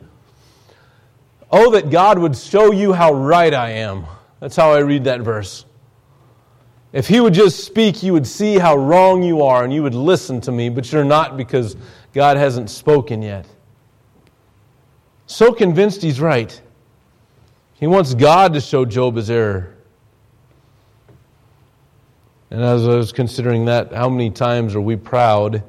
Oh, 1.51 1.71
that 1.71 1.91
God 1.91 2.19
would 2.19 2.35
show 2.35 2.71
you 2.71 2.91
how 2.91 3.13
right 3.13 3.53
I 3.53 3.69
am. 3.69 4.05
That's 4.41 4.55
how 4.55 4.73
I 4.73 4.79
read 4.79 5.05
that 5.05 5.21
verse. 5.21 5.65
If 6.95 7.09
he 7.09 7.19
would 7.19 7.33
just 7.33 7.65
speak, 7.65 8.03
you 8.03 8.13
would 8.13 8.25
see 8.25 8.57
how 8.57 8.77
wrong 8.77 9.21
you 9.21 9.43
are 9.43 9.65
and 9.65 9.73
you 9.73 9.83
would 9.83 9.93
listen 9.93 10.39
to 10.39 10.51
me, 10.53 10.69
but 10.69 10.89
you're 10.93 11.03
not 11.03 11.35
because 11.35 11.75
God 12.13 12.37
hasn't 12.37 12.69
spoken 12.69 13.21
yet. 13.21 13.45
So 15.25 15.51
convinced 15.51 16.01
he's 16.01 16.21
right. 16.21 16.61
He 17.73 17.85
wants 17.85 18.13
God 18.13 18.53
to 18.53 18.61
show 18.61 18.85
Job 18.85 19.17
his 19.17 19.29
error. 19.29 19.75
And 22.49 22.63
as 22.63 22.87
I 22.87 22.95
was 22.95 23.11
considering 23.11 23.65
that, 23.65 23.91
how 23.91 24.07
many 24.07 24.29
times 24.31 24.73
are 24.73 24.79
we 24.79 24.95
proud 24.95 25.63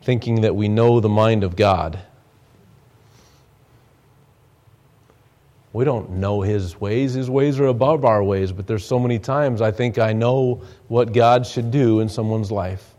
thinking 0.00 0.40
that 0.40 0.56
we 0.56 0.68
know 0.68 0.98
the 0.98 1.10
mind 1.10 1.44
of 1.44 1.56
God? 1.56 2.00
We 5.74 5.84
don't 5.84 6.08
know 6.10 6.40
his 6.40 6.80
ways. 6.80 7.14
His 7.14 7.28
ways 7.28 7.58
are 7.58 7.66
above 7.66 8.04
our 8.04 8.22
ways, 8.22 8.52
but 8.52 8.64
there's 8.64 8.86
so 8.86 8.96
many 8.96 9.18
times 9.18 9.60
I 9.60 9.72
think 9.72 9.98
I 9.98 10.12
know 10.12 10.62
what 10.86 11.12
God 11.12 11.44
should 11.44 11.72
do 11.72 11.98
in 11.98 12.08
someone's 12.08 12.52
life. 12.52 12.94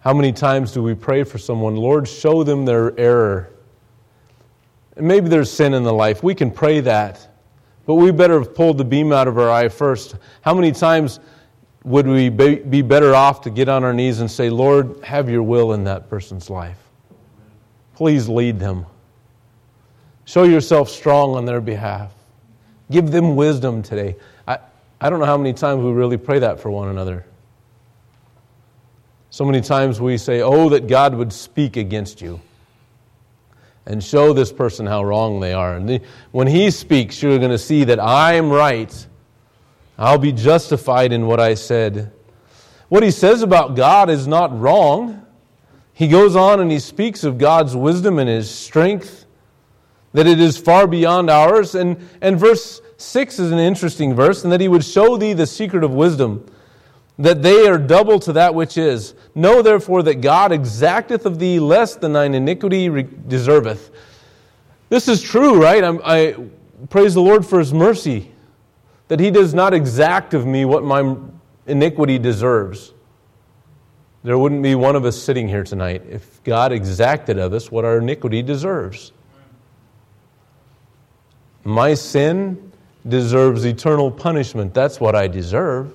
How 0.00 0.12
many 0.12 0.32
times 0.32 0.72
do 0.72 0.82
we 0.82 0.94
pray 0.94 1.24
for 1.24 1.38
someone, 1.38 1.76
Lord, 1.76 2.06
show 2.06 2.44
them 2.44 2.66
their 2.66 2.96
error? 3.00 3.50
And 4.96 5.08
maybe 5.08 5.30
there's 5.30 5.50
sin 5.50 5.72
in 5.72 5.82
the 5.82 5.94
life. 5.94 6.22
We 6.22 6.34
can 6.34 6.50
pray 6.50 6.80
that. 6.80 7.26
But 7.86 7.94
we 7.94 8.12
better 8.12 8.38
have 8.38 8.54
pulled 8.54 8.76
the 8.76 8.84
beam 8.84 9.10
out 9.10 9.28
of 9.28 9.38
our 9.38 9.50
eye 9.50 9.70
first. 9.70 10.14
How 10.42 10.52
many 10.52 10.72
times 10.72 11.20
would 11.84 12.06
we 12.06 12.28
be 12.28 12.82
better 12.82 13.14
off 13.14 13.40
to 13.42 13.50
get 13.50 13.70
on 13.70 13.82
our 13.82 13.94
knees 13.94 14.20
and 14.20 14.30
say, 14.30 14.50
Lord, 14.50 15.02
have 15.02 15.30
your 15.30 15.42
will 15.42 15.72
in 15.72 15.84
that 15.84 16.10
person's 16.10 16.50
life? 16.50 16.76
Please 17.94 18.28
lead 18.28 18.60
them. 18.60 18.84
Show 20.28 20.44
yourself 20.44 20.90
strong 20.90 21.36
on 21.36 21.46
their 21.46 21.62
behalf. 21.62 22.12
Give 22.90 23.10
them 23.10 23.34
wisdom 23.34 23.82
today. 23.82 24.14
I, 24.46 24.58
I 25.00 25.08
don't 25.08 25.20
know 25.20 25.24
how 25.24 25.38
many 25.38 25.54
times 25.54 25.82
we 25.82 25.90
really 25.90 26.18
pray 26.18 26.40
that 26.40 26.60
for 26.60 26.70
one 26.70 26.90
another. 26.90 27.24
So 29.30 29.46
many 29.46 29.62
times 29.62 30.02
we 30.02 30.18
say, 30.18 30.42
Oh, 30.42 30.68
that 30.68 30.86
God 30.86 31.14
would 31.14 31.32
speak 31.32 31.78
against 31.78 32.20
you 32.20 32.42
and 33.86 34.04
show 34.04 34.34
this 34.34 34.52
person 34.52 34.84
how 34.84 35.02
wrong 35.02 35.40
they 35.40 35.54
are. 35.54 35.76
And 35.76 36.02
when 36.30 36.46
He 36.46 36.70
speaks, 36.72 37.22
you're 37.22 37.38
going 37.38 37.50
to 37.50 37.56
see 37.56 37.84
that 37.84 37.98
I 37.98 38.34
am 38.34 38.50
right. 38.50 39.06
I'll 39.96 40.18
be 40.18 40.32
justified 40.32 41.10
in 41.10 41.26
what 41.26 41.40
I 41.40 41.54
said. 41.54 42.12
What 42.90 43.02
He 43.02 43.12
says 43.12 43.40
about 43.40 43.76
God 43.76 44.10
is 44.10 44.26
not 44.26 44.60
wrong. 44.60 45.24
He 45.94 46.06
goes 46.06 46.36
on 46.36 46.60
and 46.60 46.70
He 46.70 46.80
speaks 46.80 47.24
of 47.24 47.38
God's 47.38 47.74
wisdom 47.74 48.18
and 48.18 48.28
His 48.28 48.50
strength 48.50 49.24
that 50.12 50.26
it 50.26 50.40
is 50.40 50.58
far 50.58 50.86
beyond 50.86 51.30
ours. 51.30 51.74
And, 51.74 52.08
and 52.20 52.38
verse 52.38 52.80
6 52.96 53.38
is 53.38 53.52
an 53.52 53.58
interesting 53.58 54.14
verse, 54.14 54.44
and 54.44 54.52
that 54.52 54.60
he 54.60 54.68
would 54.68 54.84
show 54.84 55.16
thee 55.16 55.32
the 55.32 55.46
secret 55.46 55.84
of 55.84 55.92
wisdom, 55.92 56.46
that 57.18 57.42
they 57.42 57.66
are 57.68 57.78
double 57.78 58.18
to 58.20 58.32
that 58.32 58.54
which 58.54 58.76
is. 58.76 59.14
Know 59.34 59.62
therefore 59.62 60.02
that 60.04 60.20
God 60.20 60.52
exacteth 60.52 61.26
of 61.26 61.38
thee 61.38 61.60
less 61.60 61.96
than 61.96 62.12
thine 62.12 62.34
iniquity 62.34 62.88
deserveth. 62.88 63.90
This 64.88 65.08
is 65.08 65.20
true, 65.20 65.62
right? 65.62 65.84
I'm, 65.84 66.00
I 66.04 66.36
praise 66.90 67.14
the 67.14 67.22
Lord 67.22 67.44
for 67.44 67.58
his 67.58 67.74
mercy, 67.74 68.32
that 69.08 69.20
he 69.20 69.30
does 69.30 69.52
not 69.54 69.74
exact 69.74 70.34
of 70.34 70.46
me 70.46 70.64
what 70.64 70.84
my 70.84 71.16
iniquity 71.66 72.18
deserves. 72.18 72.94
There 74.24 74.38
wouldn't 74.38 74.62
be 74.62 74.74
one 74.74 74.96
of 74.96 75.04
us 75.04 75.20
sitting 75.20 75.48
here 75.48 75.62
tonight 75.62 76.02
if 76.08 76.42
God 76.42 76.72
exacted 76.72 77.38
of 77.38 77.52
us 77.52 77.70
what 77.70 77.84
our 77.84 77.98
iniquity 77.98 78.42
deserves. 78.42 79.12
My 81.68 81.92
sin 81.92 82.72
deserves 83.06 83.66
eternal 83.66 84.10
punishment. 84.10 84.72
That's 84.72 84.98
what 85.00 85.14
I 85.14 85.28
deserve. 85.28 85.92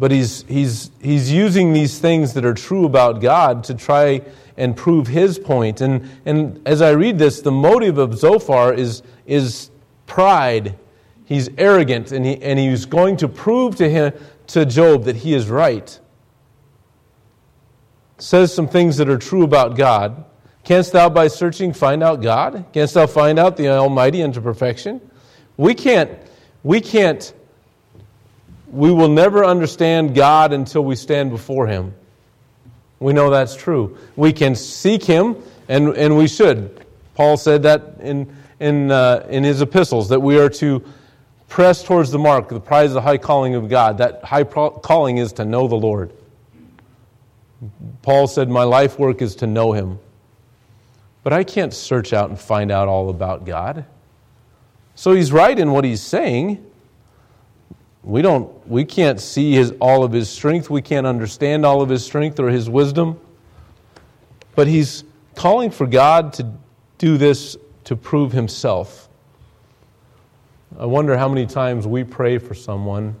But 0.00 0.10
he's, 0.10 0.42
he's, 0.48 0.90
he's 1.00 1.30
using 1.30 1.74
these 1.74 2.00
things 2.00 2.34
that 2.34 2.44
are 2.44 2.54
true 2.54 2.84
about 2.84 3.20
God 3.20 3.62
to 3.64 3.74
try 3.74 4.22
and 4.56 4.76
prove 4.76 5.06
his 5.06 5.38
point. 5.38 5.80
And, 5.80 6.10
and 6.26 6.60
as 6.66 6.82
I 6.82 6.90
read 6.90 7.20
this, 7.20 7.40
the 7.40 7.52
motive 7.52 7.98
of 7.98 8.18
Zophar 8.18 8.74
is, 8.74 9.04
is 9.26 9.70
pride. 10.06 10.76
He's 11.24 11.50
arrogant, 11.58 12.10
and, 12.10 12.26
he, 12.26 12.42
and 12.42 12.58
he's 12.58 12.84
going 12.84 13.16
to 13.18 13.28
prove 13.28 13.76
to, 13.76 13.88
him, 13.88 14.12
to 14.48 14.66
Job 14.66 15.04
that 15.04 15.14
he 15.14 15.34
is 15.34 15.48
right. 15.48 16.00
Says 18.18 18.52
some 18.52 18.66
things 18.66 18.96
that 18.96 19.08
are 19.08 19.18
true 19.18 19.44
about 19.44 19.76
God. 19.76 20.24
Canst 20.64 20.92
thou 20.92 21.08
by 21.08 21.28
searching 21.28 21.72
find 21.72 22.02
out 22.02 22.22
God? 22.22 22.64
Canst 22.72 22.94
thou 22.94 23.06
find 23.06 23.38
out 23.38 23.56
the 23.56 23.68
Almighty 23.68 24.22
unto 24.22 24.40
perfection? 24.40 25.00
We 25.56 25.74
can't, 25.74 26.10
we 26.62 26.80
can't, 26.80 27.32
we 28.70 28.92
will 28.92 29.08
never 29.08 29.44
understand 29.44 30.14
God 30.14 30.52
until 30.52 30.84
we 30.84 30.96
stand 30.96 31.30
before 31.30 31.66
Him. 31.66 31.94
We 33.00 33.12
know 33.12 33.30
that's 33.30 33.56
true. 33.56 33.98
We 34.14 34.32
can 34.32 34.54
seek 34.54 35.02
Him, 35.02 35.36
and, 35.68 35.96
and 35.96 36.16
we 36.16 36.28
should. 36.28 36.86
Paul 37.14 37.36
said 37.36 37.64
that 37.64 37.96
in, 38.00 38.34
in, 38.60 38.90
uh, 38.90 39.26
in 39.28 39.44
his 39.44 39.60
epistles, 39.60 40.08
that 40.10 40.20
we 40.20 40.38
are 40.38 40.48
to 40.48 40.84
press 41.48 41.82
towards 41.82 42.10
the 42.10 42.18
mark, 42.18 42.48
the 42.48 42.60
prize 42.60 42.90
of 42.90 42.94
the 42.94 43.00
high 43.02 43.18
calling 43.18 43.54
of 43.54 43.68
God. 43.68 43.98
That 43.98 44.24
high 44.24 44.44
calling 44.44 45.18
is 45.18 45.34
to 45.34 45.44
know 45.44 45.68
the 45.68 45.76
Lord. 45.76 46.12
Paul 48.02 48.26
said, 48.26 48.48
My 48.48 48.62
life 48.62 48.98
work 48.98 49.20
is 49.20 49.36
to 49.36 49.46
know 49.46 49.72
Him. 49.72 49.98
But 51.22 51.32
I 51.32 51.44
can't 51.44 51.72
search 51.72 52.12
out 52.12 52.30
and 52.30 52.38
find 52.38 52.70
out 52.70 52.88
all 52.88 53.10
about 53.10 53.44
God. 53.44 53.84
So 54.94 55.12
he's 55.12 55.32
right 55.32 55.58
in 55.58 55.70
what 55.70 55.84
he's 55.84 56.02
saying. 56.02 56.64
We 58.02 58.20
don't 58.20 58.66
we 58.68 58.84
can't 58.84 59.20
see 59.20 59.52
his 59.52 59.72
all 59.80 60.02
of 60.02 60.12
his 60.12 60.28
strength. 60.28 60.68
We 60.68 60.82
can't 60.82 61.06
understand 61.06 61.64
all 61.64 61.80
of 61.82 61.88
his 61.88 62.04
strength 62.04 62.40
or 62.40 62.48
his 62.48 62.68
wisdom. 62.68 63.20
But 64.54 64.66
he's 64.66 65.04
calling 65.36 65.70
for 65.70 65.86
God 65.86 66.32
to 66.34 66.52
do 66.98 67.16
this 67.16 67.56
to 67.84 67.96
prove 67.96 68.32
himself. 68.32 69.08
I 70.78 70.86
wonder 70.86 71.16
how 71.16 71.28
many 71.28 71.46
times 71.46 71.86
we 71.86 72.02
pray 72.02 72.38
for 72.38 72.54
someone 72.54 73.14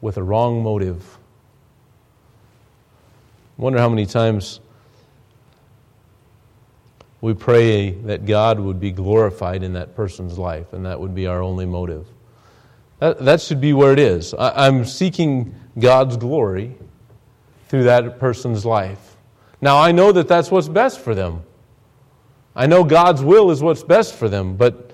with 0.00 0.18
a 0.18 0.22
wrong 0.22 0.62
motive. 0.62 1.18
I 3.58 3.62
wonder 3.62 3.78
how 3.78 3.88
many 3.88 4.06
times 4.06 4.60
we 7.20 7.34
pray 7.34 7.90
that 7.90 8.26
God 8.26 8.60
would 8.60 8.78
be 8.78 8.90
glorified 8.90 9.62
in 9.62 9.72
that 9.74 9.96
person's 9.96 10.38
life, 10.38 10.72
and 10.72 10.84
that 10.86 11.00
would 11.00 11.14
be 11.14 11.26
our 11.26 11.42
only 11.42 11.66
motive. 11.66 12.06
That, 12.98 13.24
that 13.24 13.40
should 13.40 13.60
be 13.60 13.72
where 13.72 13.92
it 13.92 13.98
is. 13.98 14.34
I, 14.34 14.66
I'm 14.66 14.84
seeking 14.84 15.54
God's 15.78 16.16
glory 16.16 16.74
through 17.68 17.84
that 17.84 18.18
person's 18.18 18.64
life. 18.64 19.16
Now, 19.60 19.78
I 19.78 19.92
know 19.92 20.12
that 20.12 20.28
that's 20.28 20.50
what's 20.50 20.68
best 20.68 21.00
for 21.00 21.14
them. 21.14 21.42
I 22.54 22.66
know 22.66 22.84
God's 22.84 23.22
will 23.22 23.50
is 23.50 23.62
what's 23.62 23.82
best 23.82 24.14
for 24.14 24.28
them, 24.28 24.56
but 24.56 24.86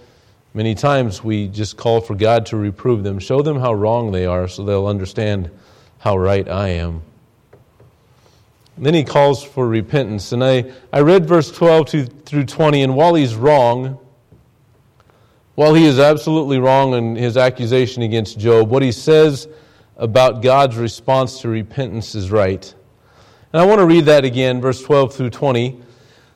Many 0.54 0.74
times 0.74 1.24
we 1.24 1.48
just 1.48 1.78
call 1.78 2.02
for 2.02 2.14
God 2.14 2.44
to 2.46 2.58
reprove 2.58 3.04
them, 3.04 3.18
show 3.18 3.40
them 3.40 3.58
how 3.58 3.72
wrong 3.72 4.12
they 4.12 4.26
are 4.26 4.46
so 4.46 4.64
they'll 4.64 4.86
understand 4.86 5.50
how 5.98 6.18
right 6.18 6.46
I 6.46 6.68
am. 6.68 7.00
Then 8.78 8.94
he 8.94 9.04
calls 9.04 9.42
for 9.42 9.68
repentance. 9.68 10.32
And 10.32 10.42
I, 10.42 10.72
I 10.92 11.00
read 11.00 11.26
verse 11.26 11.50
12 11.50 11.86
to, 11.88 12.06
through 12.06 12.46
20, 12.46 12.82
and 12.82 12.96
while 12.96 13.14
he's 13.14 13.34
wrong, 13.34 13.98
while 15.54 15.74
he 15.74 15.84
is 15.84 15.98
absolutely 15.98 16.58
wrong 16.58 16.94
in 16.94 17.14
his 17.14 17.36
accusation 17.36 18.02
against 18.02 18.38
Job, 18.38 18.70
what 18.70 18.82
he 18.82 18.92
says 18.92 19.48
about 19.96 20.42
God's 20.42 20.76
response 20.76 21.40
to 21.42 21.48
repentance 21.48 22.14
is 22.14 22.30
right. 22.30 22.74
And 23.52 23.60
I 23.60 23.66
want 23.66 23.80
to 23.80 23.86
read 23.86 24.06
that 24.06 24.24
again, 24.24 24.60
verse 24.62 24.82
12 24.82 25.14
through 25.14 25.30
20. 25.30 25.78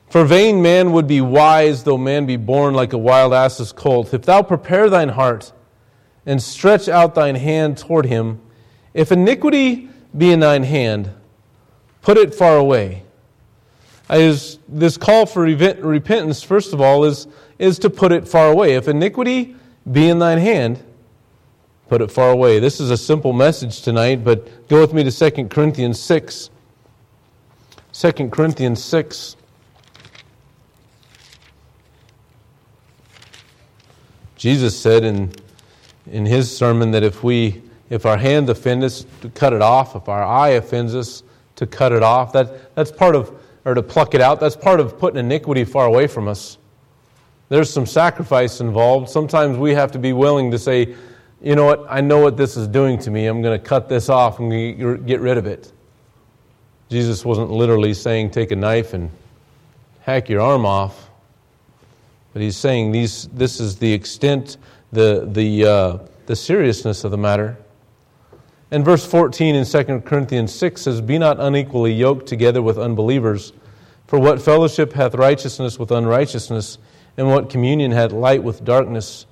For 0.09 0.23
vain 0.23 0.61
man 0.61 0.91
would 0.93 1.07
be 1.07 1.19
wise, 1.19 1.83
though 1.83 1.97
man 1.97 2.25
be 2.25 2.37
born 2.37 2.75
like 2.75 2.93
a 2.93 2.97
wild 2.97 3.33
ass's 3.33 3.73
colt. 3.73 4.13
If 4.13 4.21
thou 4.21 4.43
prepare 4.43 4.89
thine 4.89 5.09
heart 5.09 5.51
and 6.25 6.41
stretch 6.41 6.87
out 6.87 7.15
thine 7.15 7.35
hand 7.35 7.77
toward 7.77 8.05
him, 8.05 8.39
if 8.93 9.11
iniquity 9.11 9.89
be 10.15 10.31
in 10.31 10.39
thine 10.39 10.63
hand, 10.63 11.11
put 12.01 12.17
it 12.17 12.33
far 12.33 12.57
away. 12.57 13.03
Is, 14.09 14.59
this 14.69 14.95
call 14.95 15.25
for 15.25 15.41
repentance, 15.41 16.41
first 16.41 16.73
of 16.73 16.79
all, 16.79 17.03
is, 17.03 17.27
is 17.59 17.79
to 17.79 17.89
put 17.89 18.11
it 18.11 18.27
far 18.27 18.49
away. 18.49 18.75
If 18.75 18.87
iniquity 18.87 19.55
be 19.89 20.07
in 20.07 20.19
thine 20.19 20.37
hand, 20.37 20.81
put 21.89 22.01
it 22.01 22.09
far 22.09 22.31
away. 22.31 22.59
This 22.59 22.79
is 22.79 22.89
a 22.89 22.97
simple 22.97 23.33
message 23.33 23.81
tonight, 23.81 24.23
but 24.23 24.67
go 24.69 24.79
with 24.79 24.93
me 24.93 25.03
to 25.03 25.11
2 25.31 25.49
Corinthians 25.49 25.99
6. 25.99 26.49
2 27.91 28.11
Corinthians 28.29 28.81
6. 28.83 29.35
Jesus 34.37 34.79
said 34.79 35.03
in, 35.03 35.31
in 36.09 36.25
his 36.25 36.55
sermon 36.55 36.91
that 36.91 37.03
if 37.03 37.23
we 37.23 37.61
if 37.89 38.05
our 38.05 38.17
hand 38.17 38.49
offends 38.49 38.85
us, 38.85 39.05
to 39.21 39.29
cut 39.29 39.53
it 39.53 39.61
off. 39.61 39.95
If 39.95 40.09
our 40.09 40.23
eye 40.23 40.49
offends 40.49 40.93
us, 40.93 41.23
to 41.57 41.67
cut 41.67 41.91
it 41.91 42.01
off. 42.01 42.33
That, 42.33 42.73
that's 42.75 42.91
part 42.91 43.15
of, 43.15 43.31
or 43.65 43.73
to 43.73 43.83
pluck 43.83 44.15
it 44.15 44.21
out. 44.21 44.39
That's 44.39 44.55
part 44.55 44.79
of 44.79 44.97
putting 44.97 45.19
iniquity 45.19 45.65
far 45.65 45.85
away 45.85 46.07
from 46.07 46.27
us. 46.27 46.57
There's 47.49 47.71
some 47.71 47.85
sacrifice 47.85 48.59
involved. 48.61 49.09
Sometimes 49.09 49.57
we 49.57 49.73
have 49.73 49.91
to 49.93 49.99
be 49.99 50.13
willing 50.13 50.51
to 50.51 50.59
say, 50.59 50.95
you 51.41 51.55
know 51.55 51.65
what, 51.65 51.85
I 51.89 52.01
know 52.01 52.19
what 52.19 52.35
this 52.37 52.57
is 52.57 52.67
doing 52.67 52.97
to 52.99 53.11
me. 53.11 53.25
I'm 53.25 53.41
going 53.41 53.59
to 53.59 53.63
cut 53.63 53.89
this 53.89 54.09
off. 54.09 54.39
I'm 54.39 54.49
get 55.05 55.19
rid 55.19 55.37
of 55.37 55.45
it. 55.45 55.71
Jesus 56.89 57.25
wasn't 57.25 57.51
literally 57.51 57.93
saying 57.93 58.31
take 58.31 58.51
a 58.51 58.55
knife 58.55 58.93
and 58.93 59.11
hack 60.01 60.29
your 60.29 60.41
arm 60.41 60.65
off. 60.65 61.09
But 62.33 62.41
he's 62.41 62.57
saying 62.57 62.91
these, 62.91 63.27
this 63.29 63.59
is 63.59 63.77
the 63.77 63.91
extent, 63.91 64.57
the, 64.91 65.27
the, 65.31 65.65
uh, 65.65 65.97
the 66.27 66.35
seriousness 66.35 67.03
of 67.03 67.11
the 67.11 67.17
matter. 67.17 67.57
And 68.69 68.83
verse 68.83 69.05
14 69.05 69.55
in 69.55 69.65
2 69.65 70.01
Corinthians 70.01 70.53
6 70.53 70.81
says, 70.81 71.01
Be 71.01 71.17
not 71.17 71.39
unequally 71.39 71.93
yoked 71.93 72.25
together 72.27 72.61
with 72.61 72.77
unbelievers. 72.77 73.53
For 74.07 74.19
what 74.19 74.41
fellowship 74.41 74.93
hath 74.93 75.15
righteousness 75.15 75.79
with 75.79 75.91
unrighteousness, 75.91 76.77
and 77.17 77.27
what 77.27 77.49
communion 77.49 77.91
hath 77.91 78.11
light 78.11 78.43
with 78.43 78.63
darkness? 78.63 79.25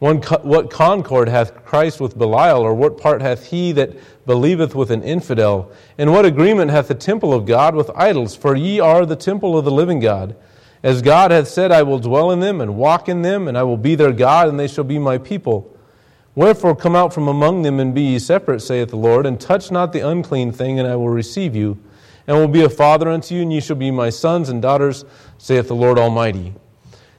what 0.00 0.70
concord 0.70 1.28
hath 1.28 1.62
Christ 1.66 2.00
with 2.00 2.16
Belial, 2.16 2.62
or 2.62 2.72
what 2.72 2.96
part 2.96 3.20
hath 3.20 3.48
he 3.48 3.72
that 3.72 3.94
believeth 4.24 4.74
with 4.74 4.90
an 4.90 5.02
infidel? 5.02 5.70
And 5.98 6.10
what 6.10 6.24
agreement 6.24 6.70
hath 6.70 6.88
the 6.88 6.94
temple 6.94 7.34
of 7.34 7.44
God 7.44 7.74
with 7.74 7.90
idols? 7.94 8.34
For 8.34 8.56
ye 8.56 8.80
are 8.80 9.04
the 9.04 9.14
temple 9.14 9.58
of 9.58 9.66
the 9.66 9.70
living 9.70 10.00
God. 10.00 10.36
As 10.82 11.02
God 11.02 11.30
hath 11.30 11.48
said, 11.48 11.70
I 11.70 11.82
will 11.82 11.98
dwell 11.98 12.30
in 12.30 12.40
them 12.40 12.62
and 12.62 12.76
walk 12.76 13.10
in 13.10 13.20
them, 13.20 13.46
and 13.46 13.58
I 13.58 13.62
will 13.62 13.76
be 13.76 13.94
their 13.94 14.12
God, 14.12 14.48
and 14.48 14.58
they 14.58 14.68
shall 14.68 14.84
be 14.84 14.98
my 14.98 15.18
people. 15.18 15.76
Wherefore 16.34 16.76
come 16.76 16.94
out 16.94 17.12
from 17.12 17.28
among 17.28 17.62
them 17.62 17.80
and 17.80 17.94
be 17.94 18.02
ye 18.02 18.18
separate, 18.18 18.60
saith 18.60 18.90
the 18.90 18.96
Lord, 18.96 19.26
and 19.26 19.40
touch 19.40 19.70
not 19.70 19.92
the 19.92 20.06
unclean 20.06 20.52
thing, 20.52 20.78
and 20.78 20.86
I 20.86 20.96
will 20.96 21.08
receive 21.08 21.56
you, 21.56 21.78
and 22.26 22.36
will 22.36 22.48
be 22.48 22.62
a 22.62 22.68
father 22.68 23.08
unto 23.08 23.34
you, 23.34 23.42
and 23.42 23.52
ye 23.52 23.60
shall 23.60 23.76
be 23.76 23.90
my 23.90 24.10
sons 24.10 24.48
and 24.48 24.62
daughters, 24.62 25.04
saith 25.38 25.68
the 25.68 25.74
Lord 25.74 25.98
Almighty. 25.98 26.54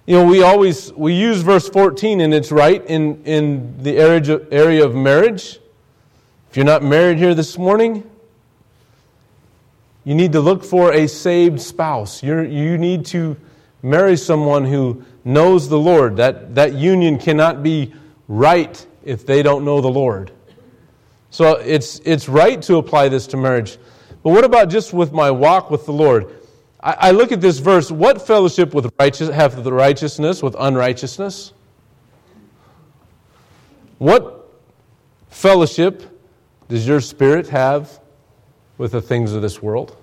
You 0.05 0.17
know, 0.17 0.25
we 0.25 0.41
always 0.41 0.91
we 0.93 1.13
use 1.13 1.41
verse 1.41 1.67
14, 1.69 2.21
and 2.21 2.33
it's 2.33 2.51
right 2.51 2.83
in, 2.85 3.21
in 3.25 3.83
the 3.83 3.97
area 3.97 4.85
of 4.85 4.95
marriage. 4.95 5.59
If 6.49 6.57
you're 6.57 6.65
not 6.65 6.83
married 6.83 7.17
here 7.17 7.35
this 7.35 7.57
morning, 7.57 8.09
you 10.03 10.15
need 10.15 10.31
to 10.31 10.41
look 10.41 10.63
for 10.63 10.91
a 10.93 11.07
saved 11.07 11.61
spouse. 11.61 12.23
You're, 12.23 12.43
you 12.43 12.77
need 12.77 13.05
to 13.07 13.37
marry 13.83 14.17
someone 14.17 14.65
who 14.65 15.05
knows 15.23 15.69
the 15.69 15.77
Lord. 15.77 16.17
That, 16.17 16.55
that 16.55 16.73
union 16.73 17.19
cannot 17.19 17.61
be 17.61 17.93
right 18.27 18.85
if 19.03 19.25
they 19.25 19.43
don't 19.43 19.65
know 19.65 19.81
the 19.81 19.89
Lord. 19.89 20.31
So 21.29 21.53
it's, 21.55 21.99
it's 21.99 22.27
right 22.27 22.61
to 22.63 22.77
apply 22.77 23.09
this 23.09 23.27
to 23.27 23.37
marriage. 23.37 23.77
But 24.23 24.31
what 24.31 24.43
about 24.43 24.69
just 24.69 24.93
with 24.93 25.11
my 25.11 25.31
walk 25.31 25.71
with 25.71 25.85
the 25.85 25.93
Lord? 25.93 26.35
I, 26.81 26.95
I 26.99 27.11
look 27.11 27.31
at 27.31 27.41
this 27.41 27.59
verse. 27.59 27.89
What 27.89 28.25
fellowship 28.25 28.73
with 28.73 28.91
righteous, 28.99 29.29
have 29.29 29.63
the 29.63 29.73
righteousness 29.73 30.43
with 30.43 30.55
unrighteousness? 30.57 31.53
What 33.97 34.49
fellowship 35.29 36.03
does 36.67 36.87
your 36.87 37.01
spirit 37.01 37.47
have 37.49 37.99
with 38.77 38.93
the 38.93 39.01
things 39.01 39.33
of 39.33 39.41
this 39.41 39.61
world? 39.61 39.95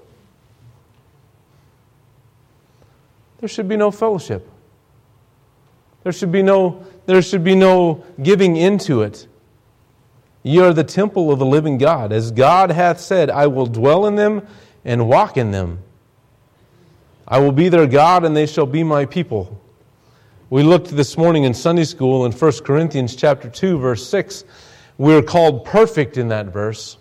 There 3.39 3.49
should 3.49 3.69
be 3.69 3.77
no 3.77 3.91
fellowship. 3.91 4.49
There 6.03 6.13
should 6.13 6.33
be 6.33 6.43
no, 6.43 6.85
there 7.09 7.23
should 7.23 7.43
be 7.43 7.55
no 7.55 8.05
giving 8.23 8.57
into 8.57 9.01
it. 9.01 9.27
Ye 10.43 10.61
are 10.61 10.75
the 10.75 10.85
temple 10.85 11.33
of 11.33 11.39
the 11.39 11.47
living 11.47 11.79
God. 11.79 12.13
As 12.13 12.31
God 12.31 12.71
hath 12.71 13.01
said, 13.01 13.31
I 13.31 13.47
will 13.47 13.65
dwell 13.65 14.05
in 14.05 14.15
them 14.15 14.47
and 14.85 15.09
walk 15.09 15.39
in 15.39 15.51
them. 15.51 15.79
I 17.27 17.39
will 17.39 17.53
be 17.53 17.71
their 17.71 17.87
God, 17.87 18.27
and 18.27 18.37
they 18.37 18.45
shall 18.45 18.67
be 18.67 18.85
my 18.85 19.07
people. 19.07 19.59
We 20.51 20.63
looked 20.63 20.89
this 20.89 21.17
morning 21.17 21.45
in 21.45 21.55
Sunday 21.55 21.85
school 21.85 22.27
in 22.27 22.33
1 22.33 22.53
Corinthians 22.63 23.17
chapter 23.17 23.49
2, 23.49 23.79
verse 23.79 24.07
6. 24.07 24.45
We're 24.99 25.23
called 25.23 25.65
perfect 25.65 26.19
in 26.19 26.29
that 26.29 26.49
verse. 26.49 26.99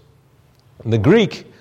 In 0.86 0.92
the 0.92 0.98
Greek, 0.98 1.52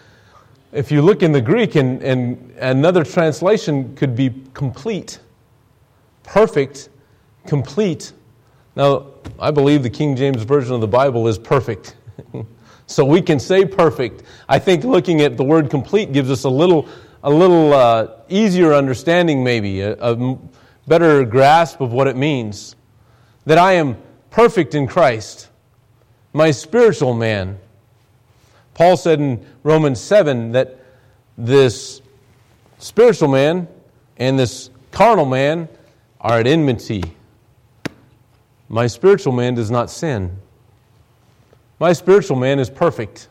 if 0.70 0.92
you 0.92 1.02
look 1.02 1.24
in 1.24 1.32
the 1.32 1.40
Greek, 1.40 1.74
and, 1.74 2.00
and 2.00 2.52
another 2.60 3.02
translation 3.02 3.96
could 3.96 4.14
be 4.14 4.32
complete. 4.54 5.18
Perfect 6.22 6.90
complete. 7.44 8.12
Now, 8.76 9.06
I 9.40 9.50
believe 9.50 9.82
the 9.82 9.90
King 9.90 10.16
James 10.16 10.42
Version 10.42 10.74
of 10.74 10.82
the 10.82 10.86
Bible 10.86 11.26
is 11.28 11.38
perfect. 11.38 11.96
so 12.86 13.06
we 13.06 13.22
can 13.22 13.40
say 13.40 13.64
perfect. 13.64 14.22
I 14.48 14.58
think 14.58 14.84
looking 14.84 15.22
at 15.22 15.38
the 15.38 15.44
word 15.44 15.70
complete 15.70 16.12
gives 16.12 16.30
us 16.30 16.44
a 16.44 16.50
little, 16.50 16.86
a 17.22 17.30
little 17.30 17.72
uh, 17.72 18.08
easier 18.28 18.74
understanding, 18.74 19.42
maybe, 19.42 19.80
a, 19.80 19.94
a 19.94 20.38
better 20.86 21.24
grasp 21.24 21.80
of 21.80 21.92
what 21.92 22.06
it 22.06 22.16
means. 22.16 22.76
That 23.46 23.56
I 23.56 23.72
am 23.74 23.96
perfect 24.30 24.74
in 24.74 24.86
Christ, 24.86 25.48
my 26.34 26.50
spiritual 26.50 27.14
man. 27.14 27.58
Paul 28.74 28.98
said 28.98 29.20
in 29.20 29.46
Romans 29.62 30.00
7 30.02 30.52
that 30.52 30.78
this 31.38 32.02
spiritual 32.78 33.28
man 33.28 33.68
and 34.18 34.38
this 34.38 34.68
carnal 34.90 35.24
man 35.24 35.68
are 36.20 36.40
at 36.40 36.46
enmity. 36.46 37.02
My 38.68 38.86
spiritual 38.86 39.32
man 39.32 39.54
does 39.54 39.70
not 39.70 39.90
sin. 39.90 40.38
My 41.78 41.92
spiritual 41.92 42.36
man 42.36 42.58
is 42.58 42.70
perfect. 42.70 43.28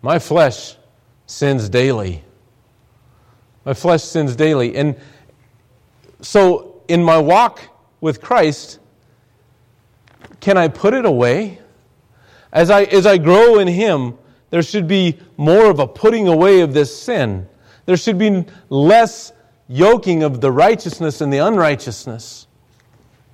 My 0.00 0.18
flesh 0.18 0.76
sins 1.26 1.68
daily. 1.68 2.22
My 3.64 3.74
flesh 3.74 4.02
sins 4.02 4.36
daily. 4.36 4.76
And 4.76 4.96
so, 6.20 6.82
in 6.88 7.02
my 7.02 7.18
walk 7.18 7.60
with 8.00 8.20
Christ, 8.20 8.78
can 10.40 10.56
I 10.56 10.68
put 10.68 10.94
it 10.94 11.04
away? 11.04 11.58
As 12.52 12.70
I, 12.70 12.84
as 12.84 13.06
I 13.06 13.18
grow 13.18 13.58
in 13.58 13.68
Him, 13.68 14.16
there 14.50 14.62
should 14.62 14.86
be 14.86 15.18
more 15.36 15.70
of 15.70 15.80
a 15.80 15.86
putting 15.86 16.28
away 16.28 16.60
of 16.60 16.72
this 16.72 16.96
sin. 16.96 17.48
There 17.86 17.96
should 17.96 18.18
be 18.18 18.44
less 18.68 19.32
yoking 19.68 20.22
of 20.22 20.40
the 20.40 20.52
righteousness 20.52 21.20
and 21.20 21.32
the 21.32 21.38
unrighteousness. 21.38 22.43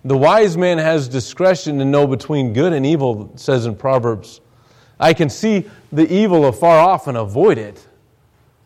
The 0.04 0.16
wise 0.16 0.56
man 0.56 0.78
has 0.78 1.08
discretion 1.08 1.78
to 1.78 1.84
know 1.84 2.06
between 2.06 2.52
good 2.52 2.72
and 2.72 2.86
evil, 2.86 3.32
says 3.36 3.66
in 3.66 3.76
Proverbs. 3.76 4.40
I 4.98 5.12
can 5.14 5.28
see 5.28 5.68
the 5.92 6.10
evil 6.12 6.46
afar 6.46 6.78
off 6.78 7.06
and 7.06 7.16
avoid 7.16 7.58
it. 7.58 7.86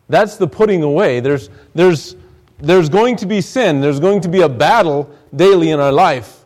That's 0.07 0.37
the 0.37 0.47
putting 0.47 0.83
away. 0.83 1.19
There's, 1.19 1.49
there's, 1.73 2.15
there's 2.59 2.89
going 2.89 3.17
to 3.17 3.25
be 3.25 3.41
sin, 3.41 3.81
there's 3.81 3.99
going 3.99 4.21
to 4.21 4.29
be 4.29 4.41
a 4.41 4.49
battle 4.49 5.09
daily 5.35 5.71
in 5.71 5.79
our 5.79 5.91
life. 5.91 6.45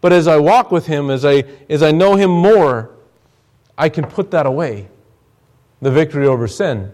But 0.00 0.12
as 0.12 0.26
I 0.26 0.38
walk 0.38 0.70
with 0.70 0.86
Him, 0.86 1.10
as 1.10 1.24
I, 1.24 1.44
as 1.68 1.82
I 1.82 1.90
know 1.92 2.16
Him 2.16 2.30
more, 2.30 2.90
I 3.76 3.88
can 3.88 4.04
put 4.06 4.30
that 4.32 4.46
away 4.46 4.88
the 5.80 5.90
victory 5.90 6.26
over 6.26 6.46
sin. 6.46 6.92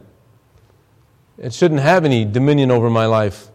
It 1.39 1.53
shouldn't 1.53 1.81
have 1.81 2.05
any 2.05 2.25
dominion 2.25 2.71
over 2.71 2.89
my 2.89 3.07
life. 3.07 3.49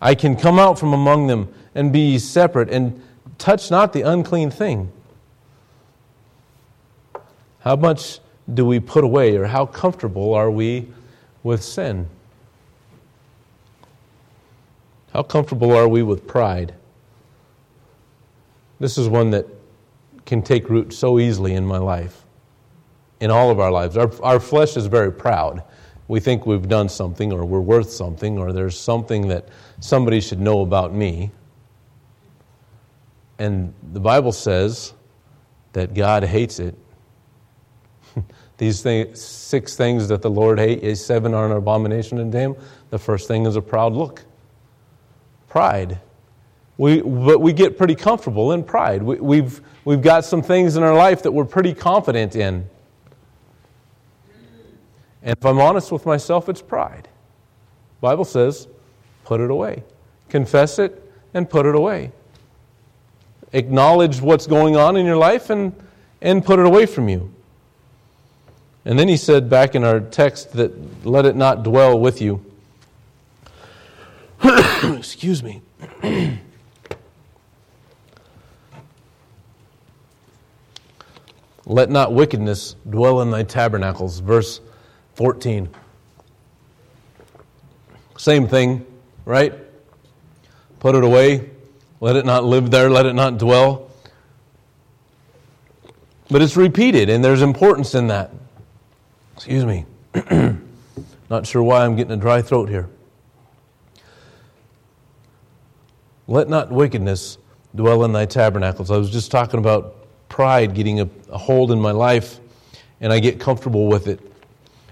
I 0.00 0.14
can 0.14 0.36
come 0.36 0.58
out 0.58 0.78
from 0.78 0.92
among 0.92 1.28
them 1.28 1.52
and 1.76 1.92
be 1.92 2.18
separate 2.18 2.70
and 2.70 3.00
touch 3.38 3.70
not 3.70 3.92
the 3.92 4.00
unclean 4.02 4.50
thing. 4.50 4.90
How 7.60 7.76
much 7.76 8.18
do 8.52 8.64
we 8.64 8.80
put 8.80 9.04
away, 9.04 9.36
or 9.36 9.44
how 9.44 9.66
comfortable 9.66 10.34
are 10.34 10.50
we 10.50 10.88
with 11.42 11.62
sin? 11.62 12.08
How 15.12 15.22
comfortable 15.22 15.72
are 15.72 15.88
we 15.88 16.02
with 16.02 16.26
pride? 16.26 16.74
This 18.78 18.96
is 18.96 19.08
one 19.08 19.30
that 19.30 19.46
can 20.24 20.42
take 20.42 20.70
root 20.70 20.92
so 20.92 21.18
easily 21.18 21.54
in 21.54 21.66
my 21.66 21.78
life, 21.78 22.24
in 23.20 23.30
all 23.30 23.50
of 23.50 23.60
our 23.60 23.70
lives. 23.70 23.96
Our, 23.96 24.10
our 24.22 24.40
flesh 24.40 24.76
is 24.76 24.86
very 24.86 25.12
proud. 25.12 25.62
We 26.08 26.20
think 26.20 26.46
we've 26.46 26.68
done 26.68 26.88
something, 26.88 27.32
or 27.32 27.44
we're 27.44 27.60
worth 27.60 27.90
something, 27.90 28.38
or 28.38 28.52
there's 28.52 28.78
something 28.78 29.28
that 29.28 29.48
somebody 29.80 30.20
should 30.20 30.40
know 30.40 30.60
about 30.60 30.94
me. 30.94 31.32
And 33.38 33.74
the 33.92 34.00
Bible 34.00 34.32
says 34.32 34.94
that 35.72 35.94
God 35.94 36.24
hates 36.24 36.58
it. 36.58 36.74
These 38.58 38.80
six 39.14 39.76
things 39.76 40.08
that 40.08 40.22
the 40.22 40.30
Lord 40.30 40.58
hates, 40.58 40.82
eh, 40.82 40.94
seven 40.94 41.34
are 41.34 41.44
an 41.44 41.52
abomination 41.52 42.18
unto 42.18 42.38
him. 42.38 42.56
The 42.90 42.98
first 42.98 43.28
thing 43.28 43.44
is 43.44 43.56
a 43.56 43.62
proud 43.62 43.92
look. 43.92 44.24
Pride. 45.48 46.00
We, 46.78 47.02
but 47.02 47.40
we 47.40 47.52
get 47.52 47.76
pretty 47.76 47.94
comfortable 47.94 48.52
in 48.52 48.64
pride. 48.64 49.02
We, 49.02 49.16
we've, 49.16 49.60
we've 49.84 50.02
got 50.02 50.24
some 50.24 50.42
things 50.42 50.76
in 50.76 50.82
our 50.82 50.94
life 50.94 51.22
that 51.22 51.32
we're 51.32 51.44
pretty 51.44 51.74
confident 51.74 52.36
in. 52.36 52.68
And 55.22 55.36
if 55.36 55.44
I'm 55.44 55.58
honest 55.58 55.92
with 55.92 56.06
myself, 56.06 56.48
it's 56.48 56.62
pride. 56.62 57.08
The 58.00 58.00
Bible 58.00 58.24
says, 58.24 58.68
put 59.24 59.40
it 59.40 59.50
away. 59.50 59.84
Confess 60.28 60.78
it 60.78 61.02
and 61.34 61.48
put 61.48 61.66
it 61.66 61.74
away 61.74 62.12
acknowledge 63.56 64.20
what's 64.20 64.46
going 64.46 64.76
on 64.76 64.96
in 64.96 65.06
your 65.06 65.16
life 65.16 65.48
and, 65.50 65.72
and 66.20 66.44
put 66.44 66.58
it 66.58 66.66
away 66.66 66.84
from 66.86 67.08
you. 67.08 67.32
And 68.84 68.98
then 68.98 69.08
he 69.08 69.16
said 69.16 69.48
back 69.48 69.74
in 69.74 69.82
our 69.82 69.98
text 69.98 70.52
that 70.52 71.04
let 71.04 71.24
it 71.26 71.34
not 71.34 71.62
dwell 71.64 71.98
with 71.98 72.20
you. 72.20 72.44
Excuse 74.44 75.42
me. 75.42 75.62
let 81.66 81.90
not 81.90 82.12
wickedness 82.12 82.76
dwell 82.88 83.22
in 83.22 83.30
thy 83.30 83.42
tabernacles. 83.42 84.20
Verse 84.20 84.60
14. 85.14 85.68
Same 88.18 88.46
thing, 88.46 88.86
right? 89.24 89.54
Put 90.78 90.94
it 90.94 91.02
away, 91.02 91.50
let 92.00 92.16
it 92.16 92.24
not 92.24 92.44
live 92.44 92.70
there, 92.70 92.90
let 92.90 93.06
it 93.06 93.14
not 93.14 93.38
dwell. 93.38 93.90
But 96.30 96.42
it's 96.42 96.56
repeated, 96.56 97.08
and 97.08 97.24
there's 97.24 97.42
importance 97.42 97.94
in 97.94 98.08
that. 98.08 98.32
Excuse 99.36 99.64
me. 99.64 99.86
not 101.30 101.46
sure 101.46 101.62
why 101.62 101.84
I'm 101.84 101.96
getting 101.96 102.12
a 102.12 102.16
dry 102.16 102.42
throat 102.42 102.68
here. 102.68 102.88
Let 106.26 106.48
not 106.48 106.72
wickedness 106.72 107.38
dwell 107.74 108.04
in 108.04 108.12
thy 108.12 108.26
tabernacles. 108.26 108.90
I 108.90 108.96
was 108.96 109.10
just 109.10 109.30
talking 109.30 109.58
about 109.58 110.06
pride 110.28 110.74
getting 110.74 111.00
a, 111.00 111.08
a 111.30 111.38
hold 111.38 111.70
in 111.70 111.80
my 111.80 111.92
life, 111.92 112.40
and 113.00 113.12
I 113.12 113.20
get 113.20 113.38
comfortable 113.38 113.86
with 113.86 114.08
it. 114.08 114.20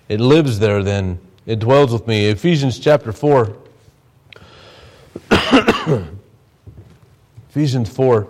It 0.08 0.20
lives 0.20 0.58
there 0.58 0.82
then, 0.82 1.18
it 1.46 1.58
dwells 1.58 1.92
with 1.92 2.06
me. 2.06 2.26
Ephesians 2.26 2.78
chapter 2.78 3.12
4. 3.12 3.56
Ephesians 7.54 7.88
4. 7.88 8.26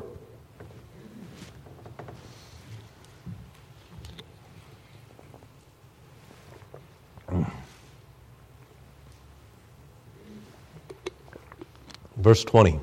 Verse 12.19 12.45
20. 12.45 12.79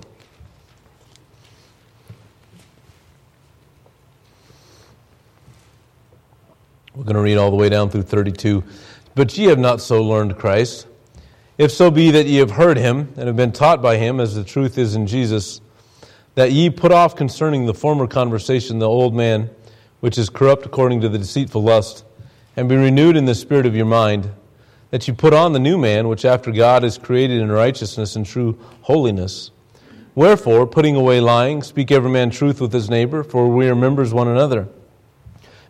We're 6.95 7.03
going 7.03 7.13
to 7.13 7.21
read 7.21 7.37
all 7.37 7.51
the 7.51 7.55
way 7.55 7.69
down 7.69 7.91
through 7.91 8.01
32. 8.01 8.63
But 9.13 9.37
ye 9.37 9.45
have 9.45 9.59
not 9.59 9.79
so 9.79 10.01
learned 10.01 10.39
Christ. 10.39 10.87
If 11.59 11.71
so 11.71 11.91
be 11.91 12.09
that 12.09 12.25
ye 12.25 12.37
have 12.37 12.49
heard 12.49 12.77
him 12.77 13.13
and 13.15 13.27
have 13.27 13.35
been 13.35 13.51
taught 13.51 13.83
by 13.83 13.97
him, 13.97 14.19
as 14.19 14.33
the 14.33 14.43
truth 14.43 14.79
is 14.79 14.95
in 14.95 15.05
Jesus, 15.05 15.61
that 16.35 16.51
ye 16.51 16.69
put 16.69 16.91
off 16.91 17.15
concerning 17.15 17.65
the 17.65 17.73
former 17.73 18.07
conversation 18.07 18.79
the 18.79 18.87
old 18.87 19.13
man, 19.13 19.49
which 19.99 20.17
is 20.17 20.29
corrupt 20.29 20.65
according 20.65 21.01
to 21.01 21.09
the 21.09 21.17
deceitful 21.17 21.61
lust, 21.61 22.05
and 22.55 22.69
be 22.69 22.75
renewed 22.75 23.17
in 23.17 23.25
the 23.25 23.35
spirit 23.35 23.65
of 23.65 23.75
your 23.75 23.85
mind, 23.85 24.29
that 24.89 25.07
ye 25.07 25.13
put 25.13 25.33
on 25.33 25.53
the 25.53 25.59
new 25.59 25.77
man, 25.77 26.07
which 26.07 26.25
after 26.25 26.51
God 26.51 26.83
is 26.83 26.97
created 26.97 27.41
in 27.41 27.51
righteousness 27.51 28.15
and 28.15 28.25
true 28.25 28.57
holiness. 28.81 29.51
Wherefore, 30.15 30.67
putting 30.67 30.95
away 30.95 31.21
lying, 31.21 31.63
speak 31.63 31.91
every 31.91 32.09
man 32.09 32.29
truth 32.29 32.59
with 32.59 32.73
his 32.73 32.89
neighbor, 32.89 33.23
for 33.23 33.47
we 33.47 33.69
are 33.69 33.75
members 33.75 34.13
one 34.13 34.27
another. 34.27 34.67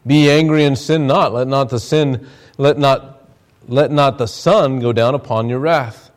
Be 0.06 0.30
angry 0.30 0.64
and 0.64 0.78
sin 0.78 1.06
not. 1.06 1.34
Let 1.34 1.48
not 1.48 1.70
the 1.70 1.80
sin, 1.80 2.28
let 2.58 2.80
not, 2.80 3.28
let 3.68 3.92
not 3.92 4.18
the 4.18 4.28
sun 4.28 4.80
go 4.80 4.92
down 4.94 5.14
upon 5.14 5.50
your 5.50 5.60
wrath. 5.60 6.11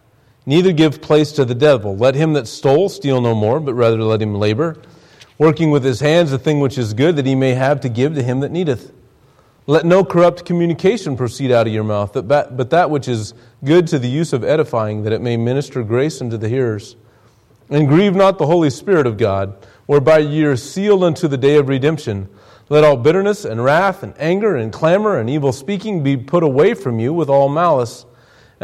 Neither 0.46 0.72
give 0.72 1.00
place 1.00 1.32
to 1.32 1.44
the 1.44 1.54
devil. 1.54 1.96
Let 1.96 2.14
him 2.14 2.34
that 2.34 2.46
stole 2.46 2.88
steal 2.88 3.20
no 3.20 3.34
more, 3.34 3.60
but 3.60 3.74
rather 3.74 4.02
let 4.02 4.20
him 4.20 4.34
labor, 4.34 4.76
working 5.38 5.70
with 5.70 5.84
his 5.84 6.00
hands 6.00 6.30
the 6.30 6.38
thing 6.38 6.60
which 6.60 6.76
is 6.76 6.92
good, 6.92 7.16
that 7.16 7.26
he 7.26 7.34
may 7.34 7.54
have 7.54 7.80
to 7.80 7.88
give 7.88 8.14
to 8.14 8.22
him 8.22 8.40
that 8.40 8.52
needeth. 8.52 8.92
Let 9.66 9.86
no 9.86 10.04
corrupt 10.04 10.44
communication 10.44 11.16
proceed 11.16 11.50
out 11.50 11.66
of 11.66 11.72
your 11.72 11.84
mouth, 11.84 12.12
but 12.12 12.70
that 12.70 12.90
which 12.90 13.08
is 13.08 13.32
good 13.64 13.86
to 13.86 13.98
the 13.98 14.08
use 14.08 14.34
of 14.34 14.44
edifying, 14.44 15.04
that 15.04 15.12
it 15.14 15.22
may 15.22 15.38
minister 15.38 15.82
grace 15.82 16.20
unto 16.20 16.36
the 16.36 16.50
hearers. 16.50 16.96
And 17.70 17.88
grieve 17.88 18.14
not 18.14 18.36
the 18.36 18.46
Holy 18.46 18.68
Spirit 18.68 19.06
of 19.06 19.16
God, 19.16 19.56
whereby 19.86 20.18
ye 20.18 20.44
are 20.44 20.56
sealed 20.56 21.02
unto 21.02 21.26
the 21.26 21.38
day 21.38 21.56
of 21.56 21.70
redemption. 21.70 22.28
Let 22.68 22.84
all 22.84 22.98
bitterness 22.98 23.46
and 23.46 23.64
wrath 23.64 24.02
and 24.02 24.12
anger 24.18 24.54
and 24.54 24.70
clamor 24.70 25.18
and 25.18 25.30
evil 25.30 25.52
speaking 25.52 26.02
be 26.02 26.18
put 26.18 26.42
away 26.42 26.74
from 26.74 27.00
you 27.00 27.14
with 27.14 27.30
all 27.30 27.48
malice 27.48 28.04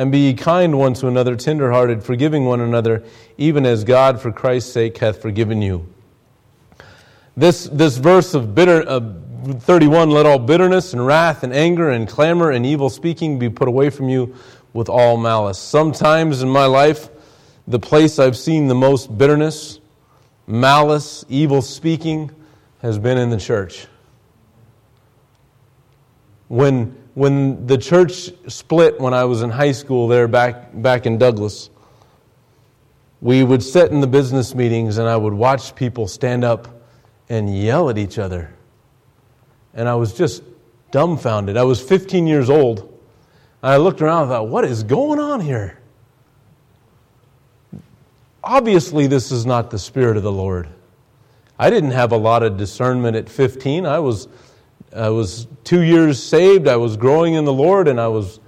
and 0.00 0.10
be 0.10 0.32
kind 0.32 0.78
one 0.78 0.94
to 0.94 1.08
another, 1.08 1.36
tenderhearted, 1.36 2.02
forgiving 2.02 2.46
one 2.46 2.62
another, 2.62 3.04
even 3.36 3.66
as 3.66 3.84
God 3.84 4.18
for 4.18 4.32
Christ's 4.32 4.72
sake 4.72 4.96
hath 4.96 5.20
forgiven 5.20 5.60
you. 5.60 5.92
This, 7.36 7.64
this 7.64 7.98
verse 7.98 8.32
of 8.32 8.54
bitter, 8.54 8.82
uh, 8.88 9.12
31 9.58 10.08
let 10.08 10.24
all 10.24 10.38
bitterness 10.38 10.94
and 10.94 11.06
wrath 11.06 11.42
and 11.42 11.52
anger 11.52 11.90
and 11.90 12.08
clamor 12.08 12.50
and 12.50 12.64
evil 12.64 12.88
speaking 12.88 13.38
be 13.38 13.50
put 13.50 13.68
away 13.68 13.90
from 13.90 14.08
you 14.08 14.34
with 14.72 14.88
all 14.88 15.18
malice. 15.18 15.58
Sometimes 15.58 16.40
in 16.40 16.48
my 16.48 16.64
life, 16.64 17.10
the 17.68 17.78
place 17.78 18.18
I've 18.18 18.38
seen 18.38 18.68
the 18.68 18.74
most 18.74 19.18
bitterness, 19.18 19.80
malice, 20.46 21.26
evil 21.28 21.60
speaking 21.60 22.30
has 22.80 22.98
been 22.98 23.18
in 23.18 23.28
the 23.28 23.36
church. 23.36 23.86
When 26.48 26.99
when 27.14 27.66
the 27.66 27.76
church 27.76 28.30
split 28.48 29.00
when 29.00 29.14
I 29.14 29.24
was 29.24 29.42
in 29.42 29.50
high 29.50 29.72
school 29.72 30.08
there 30.08 30.28
back, 30.28 30.70
back 30.72 31.06
in 31.06 31.18
Douglas, 31.18 31.70
we 33.20 33.42
would 33.44 33.62
sit 33.62 33.90
in 33.90 34.00
the 34.00 34.06
business 34.06 34.54
meetings 34.54 34.98
and 34.98 35.08
I 35.08 35.16
would 35.16 35.34
watch 35.34 35.74
people 35.74 36.06
stand 36.06 36.44
up 36.44 36.68
and 37.28 37.56
yell 37.56 37.90
at 37.90 37.98
each 37.98 38.18
other. 38.18 38.54
And 39.74 39.88
I 39.88 39.94
was 39.94 40.14
just 40.14 40.42
dumbfounded. 40.90 41.56
I 41.56 41.64
was 41.64 41.80
15 41.80 42.26
years 42.26 42.50
old. 42.50 42.86
I 43.62 43.76
looked 43.76 44.00
around 44.00 44.22
and 44.22 44.30
thought, 44.30 44.48
what 44.48 44.64
is 44.64 44.82
going 44.82 45.18
on 45.18 45.40
here? 45.40 45.78
Obviously, 48.42 49.06
this 49.06 49.30
is 49.30 49.44
not 49.44 49.70
the 49.70 49.78
Spirit 49.78 50.16
of 50.16 50.22
the 50.22 50.32
Lord. 50.32 50.68
I 51.58 51.68
didn't 51.68 51.90
have 51.90 52.12
a 52.12 52.16
lot 52.16 52.42
of 52.42 52.56
discernment 52.56 53.16
at 53.16 53.28
15. 53.28 53.84
I 53.84 53.98
was 53.98 54.28
I 54.94 55.10
was 55.10 55.46
two 55.62 55.82
years 55.82 56.22
saved. 56.22 56.66
I 56.66 56.76
was 56.76 56.96
growing 56.96 57.34
in 57.34 57.44
the 57.44 57.52
Lord, 57.52 57.86
and 57.86 58.00
I 58.00 58.08
was 58.08 58.40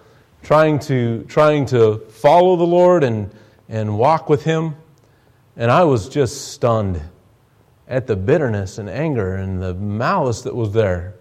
trying 0.43 0.81
to 0.81 1.25
trying 1.29 1.67
to 1.67 1.99
follow 2.09 2.57
the 2.57 2.67
Lord 2.67 3.05
and 3.05 3.33
and 3.69 3.97
walk 3.97 4.29
with 4.29 4.43
Him. 4.43 4.75
And 5.57 5.71
I 5.71 5.85
was 5.85 6.09
just 6.09 6.53
stunned 6.53 7.01
at 7.87 8.07
the 8.07 8.17
bitterness 8.17 8.79
and 8.79 8.89
anger 8.89 9.37
and 9.37 9.63
the 9.63 9.75
malice 9.75 10.43
that 10.43 10.55
was 10.55 10.73
there. 10.73 11.15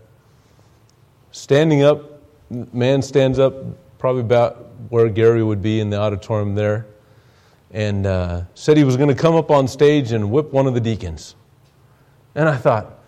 Standing 1.32 1.84
up, 1.84 2.22
man 2.74 3.02
stands 3.02 3.40
up, 3.40 3.54
probably 4.00 4.22
about 4.22 4.70
where 4.90 5.10
Gary 5.10 5.44
would 5.44 5.62
be 5.62 5.80
in 5.80 5.90
the 5.90 5.98
auditorium 5.98 6.56
there, 6.56 6.88
and 7.72 8.06
uh, 8.06 8.42
said 8.56 8.78
he 8.78 8.84
was 8.84 8.98
going 8.98 9.10
to 9.10 9.16
come 9.16 9.36
up 9.36 9.52
on 9.52 9.68
stage 9.68 10.12
and 10.14 10.32
whip 10.32 10.52
one 10.52 10.66
of 10.66 10.74
the 10.74 10.82
deacons. 10.82 11.36
And 12.34 12.50
I 12.50 12.56
thought, 12.56 13.01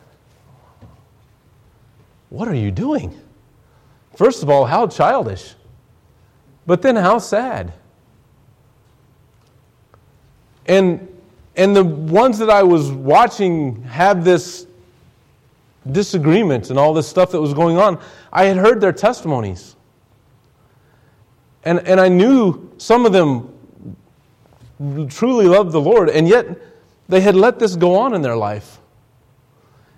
what 2.34 2.48
are 2.48 2.56
you 2.56 2.72
doing? 2.72 3.14
First 4.18 4.42
of 4.42 4.50
all, 4.50 4.66
how 4.66 4.88
childish. 4.88 5.54
But 6.66 6.82
then 6.82 6.96
how 6.96 7.20
sad. 7.20 7.72
And 10.66 11.08
And 11.56 11.76
the 11.76 11.84
ones 11.84 12.40
that 12.40 12.50
I 12.50 12.64
was 12.64 12.92
watching 12.92 13.84
have 13.84 14.24
this 14.24 14.66
disagreement 15.92 16.72
and 16.72 16.80
all 16.80 16.94
this 16.94 17.08
stuff 17.08 17.30
that 17.32 17.42
was 17.42 17.54
going 17.54 17.78
on, 17.78 18.00
I 18.32 18.46
had 18.46 18.58
heard 18.58 18.82
their 18.82 18.94
testimonies. 18.94 19.76
And, 21.64 21.80
and 21.88 22.00
I 22.00 22.10
knew 22.10 22.72
some 22.78 23.06
of 23.06 23.14
them 23.14 23.54
truly 25.10 25.46
loved 25.46 25.72
the 25.72 25.82
Lord, 25.82 26.10
and 26.10 26.28
yet 26.28 26.48
they 27.08 27.22
had 27.22 27.36
let 27.36 27.60
this 27.60 27.76
go 27.76 27.96
on 27.96 28.16
in 28.16 28.24
their 28.24 28.36
life. 28.36 28.80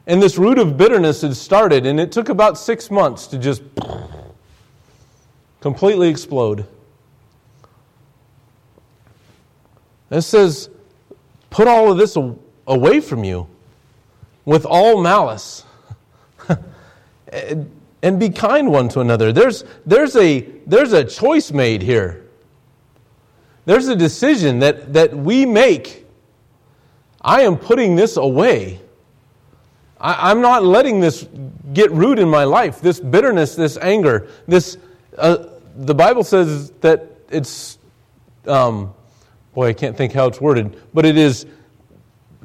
And 0.07 0.21
this 0.21 0.37
root 0.37 0.59
of 0.59 0.77
bitterness 0.77 1.21
had 1.21 1.35
started, 1.35 1.85
and 1.85 1.99
it 1.99 2.11
took 2.11 2.29
about 2.29 2.57
six 2.57 2.91
months 2.91 3.27
to 3.27 3.37
just 3.37 3.63
completely 5.61 6.09
explode. 6.09 6.67
It 10.11 10.21
says, 10.21 10.69
put 11.49 11.67
all 11.67 11.91
of 11.91 11.97
this 11.97 12.15
away 12.67 13.01
from 13.01 13.23
you 13.23 13.47
with 14.45 14.65
all 14.65 15.01
malice. 15.01 15.63
and 18.03 18.19
be 18.19 18.29
kind 18.29 18.69
one 18.69 18.87
to 18.89 18.99
another. 18.99 19.33
There's, 19.33 19.63
there's, 19.85 20.15
a, 20.15 20.41
there's 20.67 20.93
a 20.93 21.03
choice 21.03 21.51
made 21.51 21.81
here. 21.81 22.23
There's 23.65 23.87
a 23.87 23.95
decision 23.95 24.59
that, 24.59 24.93
that 24.93 25.15
we 25.15 25.47
make. 25.47 26.05
I 27.19 27.41
am 27.41 27.57
putting 27.57 27.95
this 27.95 28.17
away. 28.17 28.79
I, 30.05 30.29
am 30.31 30.39
not 30.39 30.63
letting 30.63 30.99
this 30.99 31.27
get 31.73 31.91
root 31.91 32.19
in 32.19 32.29
my 32.29 32.43
life. 32.43 32.79
This 32.79 32.99
bitterness, 32.99 33.55
this 33.55 33.75
anger, 33.77 34.27
this. 34.47 34.77
Uh, 35.17 35.47
the 35.75 35.95
Bible 35.95 36.23
says 36.23 36.69
that 36.81 37.09
it's. 37.29 37.79
Um, 38.45 38.93
boy, 39.55 39.69
I 39.69 39.73
can't 39.73 39.97
think 39.97 40.13
how 40.13 40.27
it's 40.27 40.39
worded, 40.39 40.79
but 40.93 41.05
it 41.05 41.17
is 41.17 41.47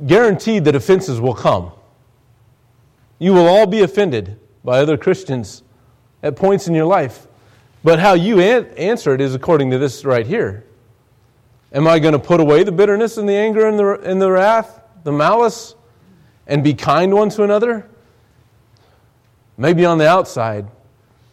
guaranteed 0.06 0.64
that 0.64 0.74
offenses 0.74 1.20
will 1.20 1.34
come. 1.34 1.72
You 3.18 3.34
will 3.34 3.46
all 3.46 3.66
be 3.66 3.82
offended 3.82 4.38
by 4.64 4.78
other 4.78 4.96
Christians 4.96 5.62
at 6.22 6.36
points 6.36 6.66
in 6.66 6.74
your 6.74 6.86
life. 6.86 7.26
But 7.84 7.98
how 7.98 8.14
you 8.14 8.40
an- 8.40 8.70
answer 8.78 9.12
it 9.14 9.20
is 9.20 9.34
according 9.34 9.70
to 9.72 9.78
this 9.78 10.06
right 10.06 10.26
here. 10.26 10.64
Am 11.72 11.86
I 11.86 11.98
going 11.98 12.12
to 12.12 12.18
put 12.18 12.40
away 12.40 12.62
the 12.62 12.72
bitterness 12.72 13.18
and 13.18 13.28
the 13.28 13.34
anger 13.34 13.68
and 13.68 13.78
the, 13.78 14.00
and 14.00 14.20
the 14.20 14.30
wrath, 14.30 14.80
the 15.04 15.12
malice, 15.12 15.74
and 16.46 16.64
be 16.64 16.74
kind 16.74 17.14
one 17.14 17.30
to 17.30 17.42
another? 17.42 17.88
Maybe 19.56 19.84
on 19.84 19.98
the 19.98 20.08
outside, 20.08 20.66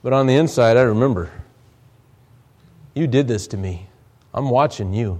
but 0.03 0.13
on 0.13 0.27
the 0.27 0.35
inside, 0.35 0.77
I 0.77 0.81
remember. 0.81 1.31
You 2.93 3.07
did 3.07 3.27
this 3.27 3.47
to 3.47 3.57
me. 3.57 3.87
I'm 4.33 4.49
watching 4.49 4.93
you. 4.93 5.19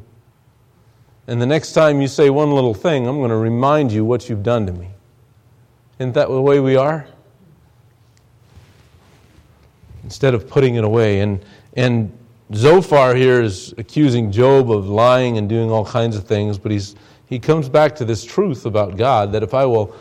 And 1.27 1.41
the 1.41 1.45
next 1.45 1.73
time 1.73 2.01
you 2.01 2.07
say 2.07 2.29
one 2.29 2.51
little 2.51 2.73
thing, 2.73 3.07
I'm 3.07 3.17
going 3.17 3.29
to 3.29 3.35
remind 3.35 3.91
you 3.91 4.05
what 4.05 4.29
you've 4.29 4.43
done 4.43 4.65
to 4.65 4.71
me. 4.71 4.89
Isn't 5.99 6.13
that 6.13 6.29
the 6.29 6.41
way 6.41 6.59
we 6.59 6.75
are? 6.75 7.07
Instead 10.03 10.33
of 10.33 10.49
putting 10.49 10.75
it 10.75 10.83
away. 10.83 11.19
And, 11.19 11.43
and 11.75 12.17
Zophar 12.53 13.13
here 13.13 13.41
is 13.41 13.73
accusing 13.77 14.31
Job 14.31 14.71
of 14.71 14.87
lying 14.87 15.37
and 15.37 15.49
doing 15.49 15.69
all 15.69 15.85
kinds 15.85 16.15
of 16.15 16.25
things, 16.25 16.57
but 16.57 16.71
he's, 16.71 16.95
he 17.27 17.39
comes 17.39 17.69
back 17.69 17.95
to 17.97 18.05
this 18.05 18.23
truth 18.23 18.65
about 18.65 18.97
God 18.97 19.33
that 19.33 19.43
if 19.43 19.53
I 19.53 19.65
will 19.65 19.93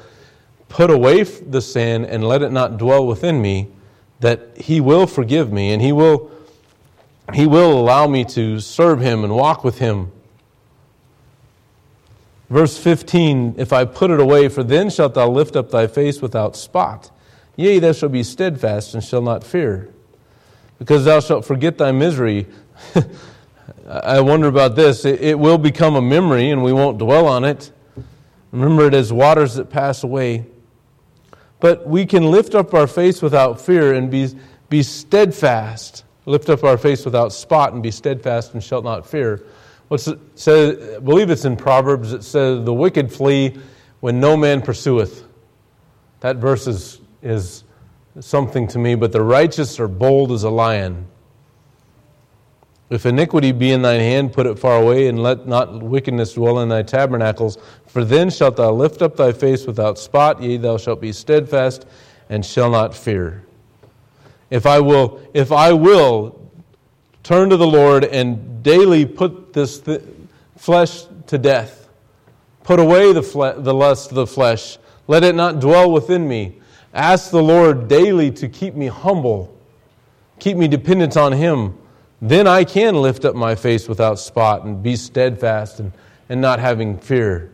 put 0.68 0.90
away 0.90 1.22
the 1.24 1.60
sin 1.60 2.04
and 2.04 2.26
let 2.26 2.42
it 2.42 2.52
not 2.52 2.78
dwell 2.78 3.06
within 3.06 3.42
me, 3.42 3.68
that 4.20 4.56
He 4.56 4.80
will 4.80 5.06
forgive 5.06 5.52
me 5.52 5.72
and 5.72 5.82
He 5.82 5.92
will, 5.92 6.30
he 7.34 7.46
will 7.46 7.78
allow 7.78 8.06
me 8.06 8.24
to 8.26 8.60
serve 8.60 9.00
Him 9.00 9.24
and 9.24 9.34
walk 9.34 9.64
with 9.64 9.78
Him. 9.78 10.12
Verse 12.48 12.78
15 12.78 13.56
If 13.58 13.72
I 13.72 13.84
put 13.84 14.10
it 14.10 14.20
away, 14.20 14.48
for 14.48 14.62
then 14.62 14.88
shalt 14.88 15.14
thou 15.14 15.28
lift 15.28 15.56
up 15.56 15.70
thy 15.70 15.88
face 15.88 16.22
without 16.22 16.56
spot. 16.56 17.10
Yea, 17.56 17.80
thou 17.80 17.92
shalt 17.92 18.12
be 18.12 18.22
steadfast 18.22 18.94
and 18.94 19.02
shall 19.02 19.22
not 19.22 19.42
fear 19.42 19.88
because 20.78 21.06
thou 21.06 21.20
shalt 21.20 21.44
forget 21.44 21.78
thy 21.78 21.90
misery. 21.90 22.46
I 23.88 24.20
wonder 24.20 24.48
about 24.48 24.74
this. 24.74 25.04
It, 25.04 25.20
it, 25.20 25.38
will 25.38 25.58
become 25.58 25.94
a 25.94 26.02
memory, 26.02 26.50
and 26.50 26.64
we 26.64 26.72
won't 26.72 26.98
dwell 26.98 27.28
on 27.28 27.44
it. 27.44 27.70
Remember 28.50 28.86
it 28.86 28.94
as 28.94 29.12
waters 29.12 29.54
that 29.54 29.70
pass 29.70 30.02
away. 30.02 30.44
But 31.60 31.86
we 31.86 32.04
can 32.04 32.30
lift 32.30 32.54
up 32.54 32.74
our 32.74 32.88
face 32.88 33.22
without 33.22 33.60
fear 33.60 33.94
and 33.94 34.10
be, 34.10 34.28
be 34.68 34.82
steadfast. 34.82 36.04
Lift 36.24 36.48
up 36.48 36.64
our 36.64 36.76
face 36.76 37.04
without 37.04 37.32
spot 37.32 37.74
and 37.74 37.82
be 37.82 37.92
steadfast 37.92 38.54
and 38.54 38.62
shalt 38.62 38.84
not 38.84 39.06
fear. 39.06 39.44
What's 39.86 40.08
it 40.08 40.18
says, 40.34 40.96
I 40.96 40.98
believe 40.98 41.30
it's 41.30 41.44
in 41.44 41.56
Proverbs. 41.56 42.12
It 42.12 42.24
says, 42.24 42.64
The 42.64 42.74
wicked 42.74 43.12
flee 43.12 43.56
when 44.00 44.18
no 44.18 44.36
man 44.36 44.62
pursueth. 44.62 45.22
That 46.20 46.36
verse 46.36 46.66
is, 46.66 47.00
is 47.22 47.62
something 48.18 48.66
to 48.68 48.80
me, 48.80 48.96
but 48.96 49.12
the 49.12 49.22
righteous 49.22 49.78
are 49.78 49.86
bold 49.86 50.32
as 50.32 50.42
a 50.42 50.50
lion. 50.50 51.06
If 52.88 53.04
iniquity 53.04 53.50
be 53.50 53.72
in 53.72 53.82
thine 53.82 54.00
hand, 54.00 54.32
put 54.32 54.46
it 54.46 54.58
far 54.58 54.80
away, 54.80 55.08
and 55.08 55.20
let 55.20 55.46
not 55.48 55.82
wickedness 55.82 56.34
dwell 56.34 56.60
in 56.60 56.68
thy 56.68 56.82
tabernacles. 56.82 57.58
For 57.86 58.04
then 58.04 58.30
shalt 58.30 58.56
thou 58.56 58.70
lift 58.70 59.02
up 59.02 59.16
thy 59.16 59.32
face 59.32 59.66
without 59.66 59.98
spot, 59.98 60.40
yea, 60.40 60.56
thou 60.56 60.76
shalt 60.76 61.00
be 61.00 61.12
steadfast, 61.12 61.84
and 62.28 62.46
shall 62.46 62.70
not 62.70 62.94
fear. 62.94 63.44
If 64.50 64.66
I 64.66 64.78
will, 64.78 65.20
if 65.34 65.50
I 65.50 65.72
will 65.72 66.40
turn 67.24 67.50
to 67.50 67.56
the 67.56 67.66
Lord 67.66 68.04
and 68.04 68.62
daily 68.62 69.04
put 69.04 69.52
this 69.52 69.80
th- 69.80 70.02
flesh 70.56 71.06
to 71.26 71.38
death, 71.38 71.88
put 72.62 72.78
away 72.78 73.12
the, 73.12 73.22
fle- 73.22 73.60
the 73.60 73.74
lust 73.74 74.10
of 74.10 74.14
the 74.14 74.26
flesh, 74.28 74.78
let 75.08 75.24
it 75.24 75.34
not 75.34 75.58
dwell 75.58 75.90
within 75.90 76.28
me. 76.28 76.60
Ask 76.94 77.32
the 77.32 77.42
Lord 77.42 77.88
daily 77.88 78.30
to 78.30 78.48
keep 78.48 78.74
me 78.74 78.86
humble, 78.86 79.56
keep 80.38 80.56
me 80.56 80.68
dependent 80.68 81.16
on 81.16 81.32
Him. 81.32 81.76
Then 82.20 82.46
I 82.46 82.64
can 82.64 82.94
lift 82.96 83.24
up 83.24 83.34
my 83.34 83.54
face 83.54 83.88
without 83.88 84.18
spot 84.18 84.64
and 84.64 84.82
be 84.82 84.96
steadfast 84.96 85.80
and, 85.80 85.92
and 86.28 86.40
not 86.40 86.58
having 86.58 86.98
fear. 86.98 87.52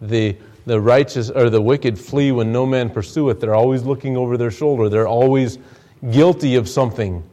The, 0.00 0.36
the 0.66 0.80
righteous 0.80 1.28
or 1.30 1.50
the 1.50 1.60
wicked 1.60 1.98
flee 1.98 2.30
when 2.30 2.52
no 2.52 2.64
man 2.64 2.90
pursueth. 2.90 3.40
They're 3.40 3.54
always 3.54 3.82
looking 3.82 4.16
over 4.16 4.36
their 4.36 4.50
shoulder, 4.52 4.88
they're 4.88 5.08
always 5.08 5.58
guilty 6.10 6.54
of 6.54 6.68
something. 6.68 7.24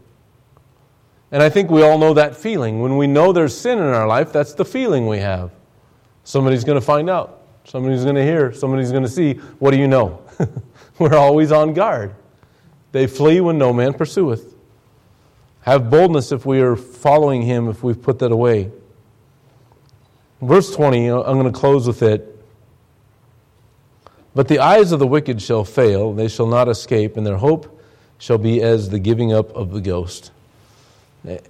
And 1.32 1.44
I 1.44 1.50
think 1.50 1.70
we 1.70 1.84
all 1.84 1.98
know 1.98 2.14
that 2.14 2.36
feeling. 2.38 2.82
When 2.82 2.98
we 2.98 3.08
know 3.08 3.34
there's 3.34 3.56
sin 3.56 3.78
in 3.78 3.84
our 3.86 4.08
life, 4.08 4.32
that's 4.32 4.54
the 4.54 4.66
feeling 4.66 5.08
we 5.08 5.18
have. 5.20 5.52
Somebody's 6.24 6.64
going 6.64 6.80
to 6.80 6.86
find 6.86 7.10
out. 7.10 7.42
Somebody's 7.66 8.04
going 8.04 8.16
to 8.16 8.24
hear. 8.24 8.54
Somebody's 8.54 8.92
going 8.92 9.04
to 9.04 9.10
see. 9.10 9.34
What 9.60 9.72
do 9.72 9.78
you 9.78 9.88
know? 9.88 10.22
We're 11.00 11.16
always 11.16 11.52
on 11.52 11.74
guard. 11.74 12.16
They 12.92 13.06
flee 13.06 13.42
when 13.42 13.58
no 13.58 13.74
man 13.74 13.94
pursueth. 13.94 14.55
Have 15.66 15.90
boldness 15.90 16.32
if 16.32 16.46
we 16.46 16.62
are 16.62 16.76
following 16.76 17.42
him, 17.42 17.68
if 17.70 17.82
we've 17.82 18.00
put 18.00 18.20
that 18.20 18.32
away. 18.32 18.72
Verse 20.40 20.76
20, 20.76 21.10
I'm 21.10 21.40
going 21.40 21.52
to 21.52 21.60
close 21.60 21.88
with 21.88 22.04
it. 22.04 22.40
But 24.36 24.48
the 24.48 24.60
eyes 24.60 24.92
of 24.92 25.00
the 25.00 25.08
wicked 25.08 25.42
shall 25.42 25.64
fail, 25.64 26.14
they 26.14 26.28
shall 26.28 26.46
not 26.46 26.70
escape, 26.70 27.18
and 27.18 27.26
their 27.26 27.38
hope 27.38 27.82
shall 28.20 28.38
be 28.38 28.62
as 28.62 28.90
the 28.90 29.00
giving 29.00 29.34
up 29.34 29.56
of 29.56 29.72
the 29.72 29.82
ghost. 29.82 30.32
The 31.24 31.42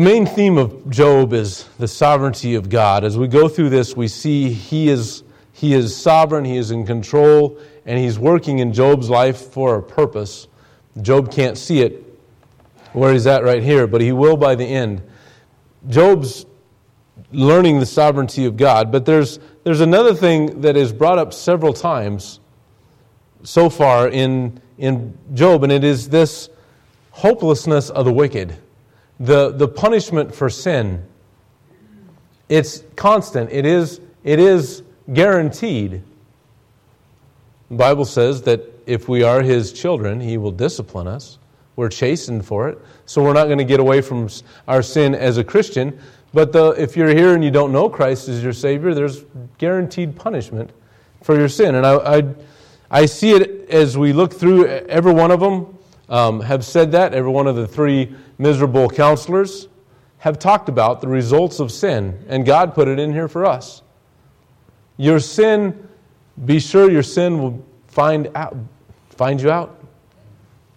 main 0.00 0.24
theme 0.24 0.56
of 0.56 0.88
Job 0.88 1.32
is 1.32 1.64
the 1.80 1.88
sovereignty 1.88 2.54
of 2.54 2.70
God. 2.70 3.02
As 3.02 3.18
we 3.18 3.26
go 3.26 3.48
through 3.48 3.70
this, 3.70 3.96
we 3.96 4.06
see 4.06 4.52
he 4.52 4.88
is, 4.88 5.24
he 5.52 5.74
is 5.74 5.96
sovereign, 5.96 6.44
he 6.44 6.58
is 6.58 6.70
in 6.70 6.86
control, 6.86 7.58
and 7.86 7.98
he's 7.98 8.20
working 8.20 8.60
in 8.60 8.72
Job's 8.72 9.10
life 9.10 9.50
for 9.50 9.74
a 9.78 9.82
purpose. 9.82 10.46
Job 11.00 11.32
can't 11.32 11.58
see 11.58 11.80
it 11.80 12.11
where 12.92 13.12
he's 13.12 13.26
at 13.26 13.42
right 13.42 13.62
here, 13.62 13.86
but 13.86 14.00
he 14.00 14.12
will 14.12 14.36
by 14.36 14.54
the 14.54 14.64
end. 14.64 15.02
Job's 15.88 16.46
learning 17.32 17.80
the 17.80 17.86
sovereignty 17.86 18.44
of 18.44 18.56
God, 18.56 18.92
but 18.92 19.06
there's, 19.06 19.38
there's 19.64 19.80
another 19.80 20.14
thing 20.14 20.60
that 20.60 20.76
is 20.76 20.92
brought 20.92 21.18
up 21.18 21.32
several 21.32 21.72
times 21.72 22.40
so 23.42 23.68
far 23.70 24.08
in, 24.08 24.60
in 24.78 25.16
Job, 25.34 25.62
and 25.62 25.72
it 25.72 25.84
is 25.84 26.08
this 26.08 26.48
hopelessness 27.10 27.90
of 27.90 28.04
the 28.04 28.12
wicked 28.12 28.56
the, 29.22 29.52
the 29.52 29.68
punishment 29.68 30.34
for 30.34 30.50
sin, 30.50 31.04
it's 32.48 32.82
constant, 32.96 33.50
it 33.52 33.64
is, 33.64 34.00
it 34.24 34.40
is 34.40 34.82
guaranteed. 35.12 36.02
The 37.70 37.76
Bible 37.76 38.04
says 38.04 38.42
that 38.42 38.62
if 38.84 39.08
we 39.08 39.22
are 39.22 39.42
His 39.42 39.72
children, 39.72 40.20
He 40.20 40.38
will 40.38 40.50
discipline 40.50 41.06
us. 41.06 41.38
We're 41.76 41.88
chastened 41.88 42.44
for 42.44 42.68
it. 42.68 42.78
So 43.06 43.22
we're 43.22 43.32
not 43.32 43.46
going 43.46 43.58
to 43.58 43.64
get 43.64 43.80
away 43.80 44.00
from 44.00 44.28
our 44.68 44.82
sin 44.82 45.14
as 45.14 45.38
a 45.38 45.44
Christian. 45.44 45.98
But 46.34 46.52
the, 46.52 46.70
if 46.70 46.96
you're 46.96 47.14
here 47.14 47.34
and 47.34 47.44
you 47.44 47.50
don't 47.50 47.72
know 47.72 47.88
Christ 47.88 48.28
as 48.28 48.42
your 48.42 48.52
Savior, 48.52 48.94
there's 48.94 49.24
guaranteed 49.58 50.16
punishment 50.16 50.70
for 51.22 51.36
your 51.36 51.48
sin. 51.48 51.74
And 51.74 51.86
I, 51.86 52.18
I, 52.18 52.34
I 52.90 53.06
see 53.06 53.32
it 53.32 53.68
as 53.70 53.96
we 53.96 54.12
look 54.12 54.32
through 54.32 54.66
every 54.66 55.12
one 55.12 55.30
of 55.30 55.40
them 55.40 55.78
um, 56.08 56.40
have 56.40 56.64
said 56.64 56.92
that. 56.92 57.14
Every 57.14 57.30
one 57.30 57.46
of 57.46 57.56
the 57.56 57.66
three 57.66 58.14
miserable 58.38 58.88
counselors 58.88 59.68
have 60.18 60.38
talked 60.38 60.68
about 60.68 61.00
the 61.00 61.08
results 61.08 61.58
of 61.58 61.72
sin, 61.72 62.24
and 62.28 62.46
God 62.46 62.74
put 62.74 62.86
it 62.86 62.98
in 63.00 63.12
here 63.12 63.26
for 63.26 63.44
us. 63.44 63.82
Your 64.96 65.18
sin, 65.18 65.88
be 66.44 66.60
sure 66.60 66.90
your 66.90 67.02
sin 67.02 67.40
will 67.40 67.64
find 67.88 68.30
out, 68.36 68.56
find 69.10 69.40
you 69.40 69.50
out. 69.50 69.81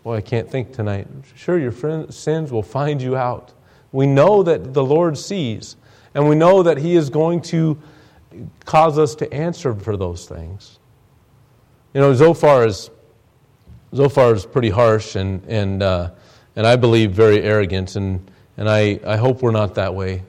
Well, 0.06 0.16
I 0.16 0.22
can't 0.22 0.48
think 0.48 0.72
tonight. 0.72 1.08
Sure, 1.36 1.58
your 1.58 1.72
friend, 1.72 2.14
sins 2.14 2.52
will 2.52 2.62
find 2.62 3.02
you 3.02 3.18
out. 3.18 3.54
We 3.92 4.06
know 4.06 4.44
that 4.44 4.72
the 4.72 4.84
Lord 4.84 5.18
sees, 5.18 5.78
and 6.14 6.30
we 6.30 6.36
know 6.36 6.62
that 6.62 6.78
He 6.78 6.96
is 6.96 7.10
going 7.10 7.42
to 7.42 7.82
cause 8.66 9.00
us 9.00 9.16
to 9.16 9.34
answer 9.34 9.74
for 9.74 9.98
those 9.98 10.28
things. 10.28 10.78
You 11.96 12.02
know, 12.02 12.14
Zophar 12.14 12.68
is 12.68 12.92
Zophar 13.96 14.36
is 14.36 14.46
pretty 14.46 14.70
harsh 14.70 15.16
and 15.16 15.44
and 15.48 15.82
uh, 15.82 16.12
and 16.56 16.68
I 16.68 16.76
believe 16.76 17.12
very 17.12 17.42
arrogant, 17.42 17.96
and 17.96 18.30
and 18.58 18.70
I, 18.70 19.00
I 19.08 19.18
hope 19.18 19.42
we're 19.42 19.50
not 19.50 19.74
that 19.74 19.96
way. 19.96 20.22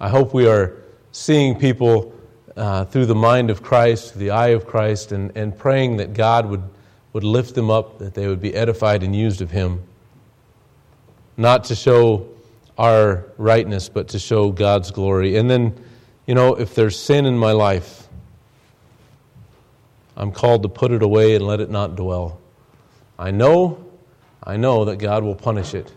I 0.00 0.08
hope 0.08 0.34
we 0.34 0.48
are 0.48 0.78
seeing 1.12 1.56
people 1.56 2.12
uh, 2.56 2.86
through 2.86 3.06
the 3.06 3.14
mind 3.14 3.50
of 3.50 3.62
Christ, 3.62 4.18
the 4.18 4.30
eye 4.30 4.48
of 4.48 4.66
Christ, 4.66 5.12
and, 5.12 5.30
and 5.36 5.56
praying 5.56 5.98
that 5.98 6.12
God 6.12 6.46
would, 6.46 6.62
would 7.12 7.24
lift 7.24 7.54
them 7.54 7.70
up, 7.70 7.98
that 7.98 8.14
they 8.14 8.26
would 8.26 8.40
be 8.40 8.54
edified 8.54 9.02
and 9.02 9.14
used 9.14 9.42
of 9.42 9.50
Him. 9.50 9.82
Not 11.36 11.64
to 11.64 11.74
show 11.74 12.28
our 12.78 13.26
rightness, 13.36 13.88
but 13.88 14.08
to 14.08 14.18
show 14.18 14.50
God's 14.50 14.90
glory. 14.90 15.36
And 15.36 15.50
then, 15.50 15.74
you 16.26 16.34
know, 16.34 16.54
if 16.54 16.74
there's 16.74 16.98
sin 16.98 17.26
in 17.26 17.36
my 17.36 17.52
life, 17.52 18.08
I'm 20.16 20.32
called 20.32 20.62
to 20.62 20.68
put 20.68 20.92
it 20.92 21.02
away 21.02 21.34
and 21.34 21.46
let 21.46 21.60
it 21.60 21.70
not 21.70 21.96
dwell. 21.96 22.38
I 23.18 23.30
know, 23.30 23.84
I 24.42 24.56
know 24.56 24.84
that 24.86 24.96
God 24.96 25.22
will 25.22 25.34
punish 25.34 25.74
it. 25.74 25.92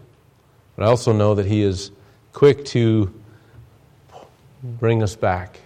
But 0.75 0.85
I 0.85 0.87
also 0.89 1.13
know 1.13 1.35
that 1.35 1.45
He 1.45 1.61
is 1.61 1.91
quick 2.33 2.65
to 2.65 3.13
bring 4.63 5.01
us 5.01 5.15
back. 5.15 5.59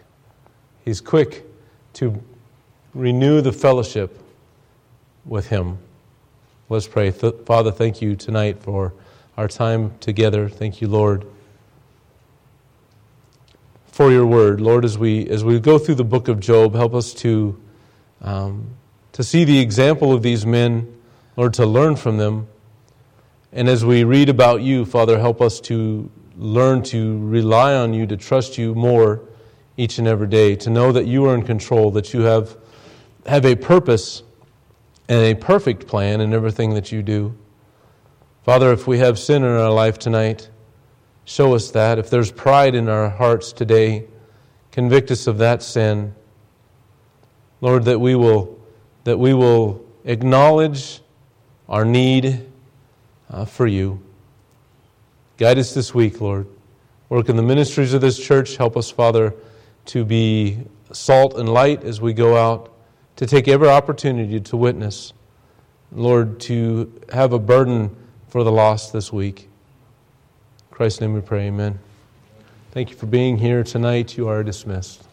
He's 0.86 1.02
quick 1.02 1.46
to 1.94 2.22
renew 2.94 3.42
the 3.42 3.52
fellowship 3.52 4.20
with 5.30 5.48
Him. 5.48 5.78
Let's 6.68 6.88
pray. 6.88 7.12
Father, 7.12 7.72
thank 7.72 8.02
you 8.02 8.16
tonight 8.16 8.62
for 8.62 8.94
our 9.38 9.48
time 9.48 9.94
together. 10.00 10.50
Thank 10.50 10.82
you, 10.82 10.88
Lord, 10.88 11.26
for 13.86 14.12
your 14.12 14.26
word. 14.26 14.60
Lord, 14.60 14.84
as 14.84 14.98
we, 14.98 15.28
as 15.30 15.44
we 15.44 15.60
go 15.60 15.78
through 15.78 15.96
the 15.96 16.04
book 16.04 16.28
of 16.28 16.40
Job, 16.40 16.74
help 16.74 16.94
us 16.94 17.14
to, 17.16 17.60
um, 18.22 18.72
to 19.14 19.24
see 19.24 19.44
the 19.44 19.60
example 19.60 20.14
of 20.14 20.24
these 20.24 20.46
men, 20.46 20.94
Lord, 21.38 21.54
to 21.56 21.66
learn 21.66 21.96
from 21.96 22.18
them. 22.18 22.48
And 23.52 23.70
as 23.70 23.86
we 23.86 24.04
read 24.04 24.30
about 24.30 24.62
you, 24.62 24.84
Father, 24.84 25.20
help 25.20 25.42
us 25.42 25.60
to 25.62 26.10
learn 26.38 26.84
to 26.84 27.20
rely 27.26 27.76
on 27.76 27.94
you, 27.94 28.06
to 28.08 28.18
trust 28.18 28.58
you 28.58 28.76
more 28.76 29.22
each 29.78 29.98
and 29.98 30.08
every 30.08 30.28
day, 30.28 30.56
to 30.56 30.70
know 30.70 30.92
that 30.92 31.06
you 31.06 31.26
are 31.26 31.36
in 31.36 31.44
control, 31.44 31.92
that 31.92 32.14
you 32.14 32.22
have, 32.22 32.58
have 33.26 33.46
a 33.46 33.56
purpose 33.56 34.24
and 35.10 35.24
a 35.24 35.34
perfect 35.34 35.88
plan 35.88 36.22
in 36.22 36.34
everything 36.34 36.76
that 36.76 36.92
you 36.92 37.02
do. 37.02 37.36
Father, 38.44 38.72
if 38.72 38.88
we 38.88 39.00
have 39.00 39.18
sin 39.18 39.44
in 39.44 39.50
our 39.50 39.72
life 39.72 39.98
tonight, 39.98 40.50
show 41.26 41.56
us 41.56 41.72
that. 41.72 41.98
If 41.98 42.12
there's 42.12 42.32
pride 42.32 42.76
in 42.76 42.88
our 42.88 43.10
hearts 43.10 43.52
today, 43.52 44.06
convict 44.72 45.10
us 45.10 45.26
of 45.26 45.40
that 45.40 45.64
sin. 45.64 46.14
Lord, 47.60 47.86
that 47.86 48.00
we 48.00 48.16
will, 48.16 48.60
that 49.04 49.18
we 49.18 49.34
will 49.34 49.84
acknowledge 50.06 51.02
our 51.68 51.84
need 51.84 52.46
uh, 53.32 53.46
for 53.46 53.66
you. 53.66 54.02
Guide 55.38 55.58
us 55.58 55.74
this 55.74 55.94
week, 55.94 56.22
Lord. 56.22 56.48
Work 57.10 57.30
in 57.30 57.36
the 57.36 57.44
ministries 57.44 57.94
of 57.94 58.02
this 58.02 58.20
church. 58.20 58.58
Help 58.58 58.78
us, 58.78 58.92
Father, 58.92 59.34
to 59.86 60.06
be 60.06 60.60
salt 60.92 61.38
and 61.38 61.50
light 61.50 61.84
as 61.84 62.00
we 62.00 62.14
go 62.14 62.38
out, 62.38 62.74
to 63.20 63.28
take 63.28 63.50
every 63.50 63.68
opportunity 63.68 64.40
to 64.40 64.56
witness. 64.56 65.12
Lord, 65.92 66.40
to 66.42 66.90
have 67.12 67.34
a 67.34 67.40
burden 67.40 67.94
for 68.30 68.46
the 68.46 68.52
lost 68.52 68.94
this 68.94 69.12
week. 69.12 69.42
In 69.42 69.48
Christ's 70.72 71.02
name 71.02 71.14
we 71.14 71.20
pray, 71.20 71.48
amen. 71.48 71.80
Thank 72.72 72.92
you 72.92 72.96
for 72.96 73.08
being 73.08 73.38
here 73.38 73.62
tonight. 73.62 74.16
You 74.16 74.30
are 74.30 74.42
dismissed. 74.42 75.09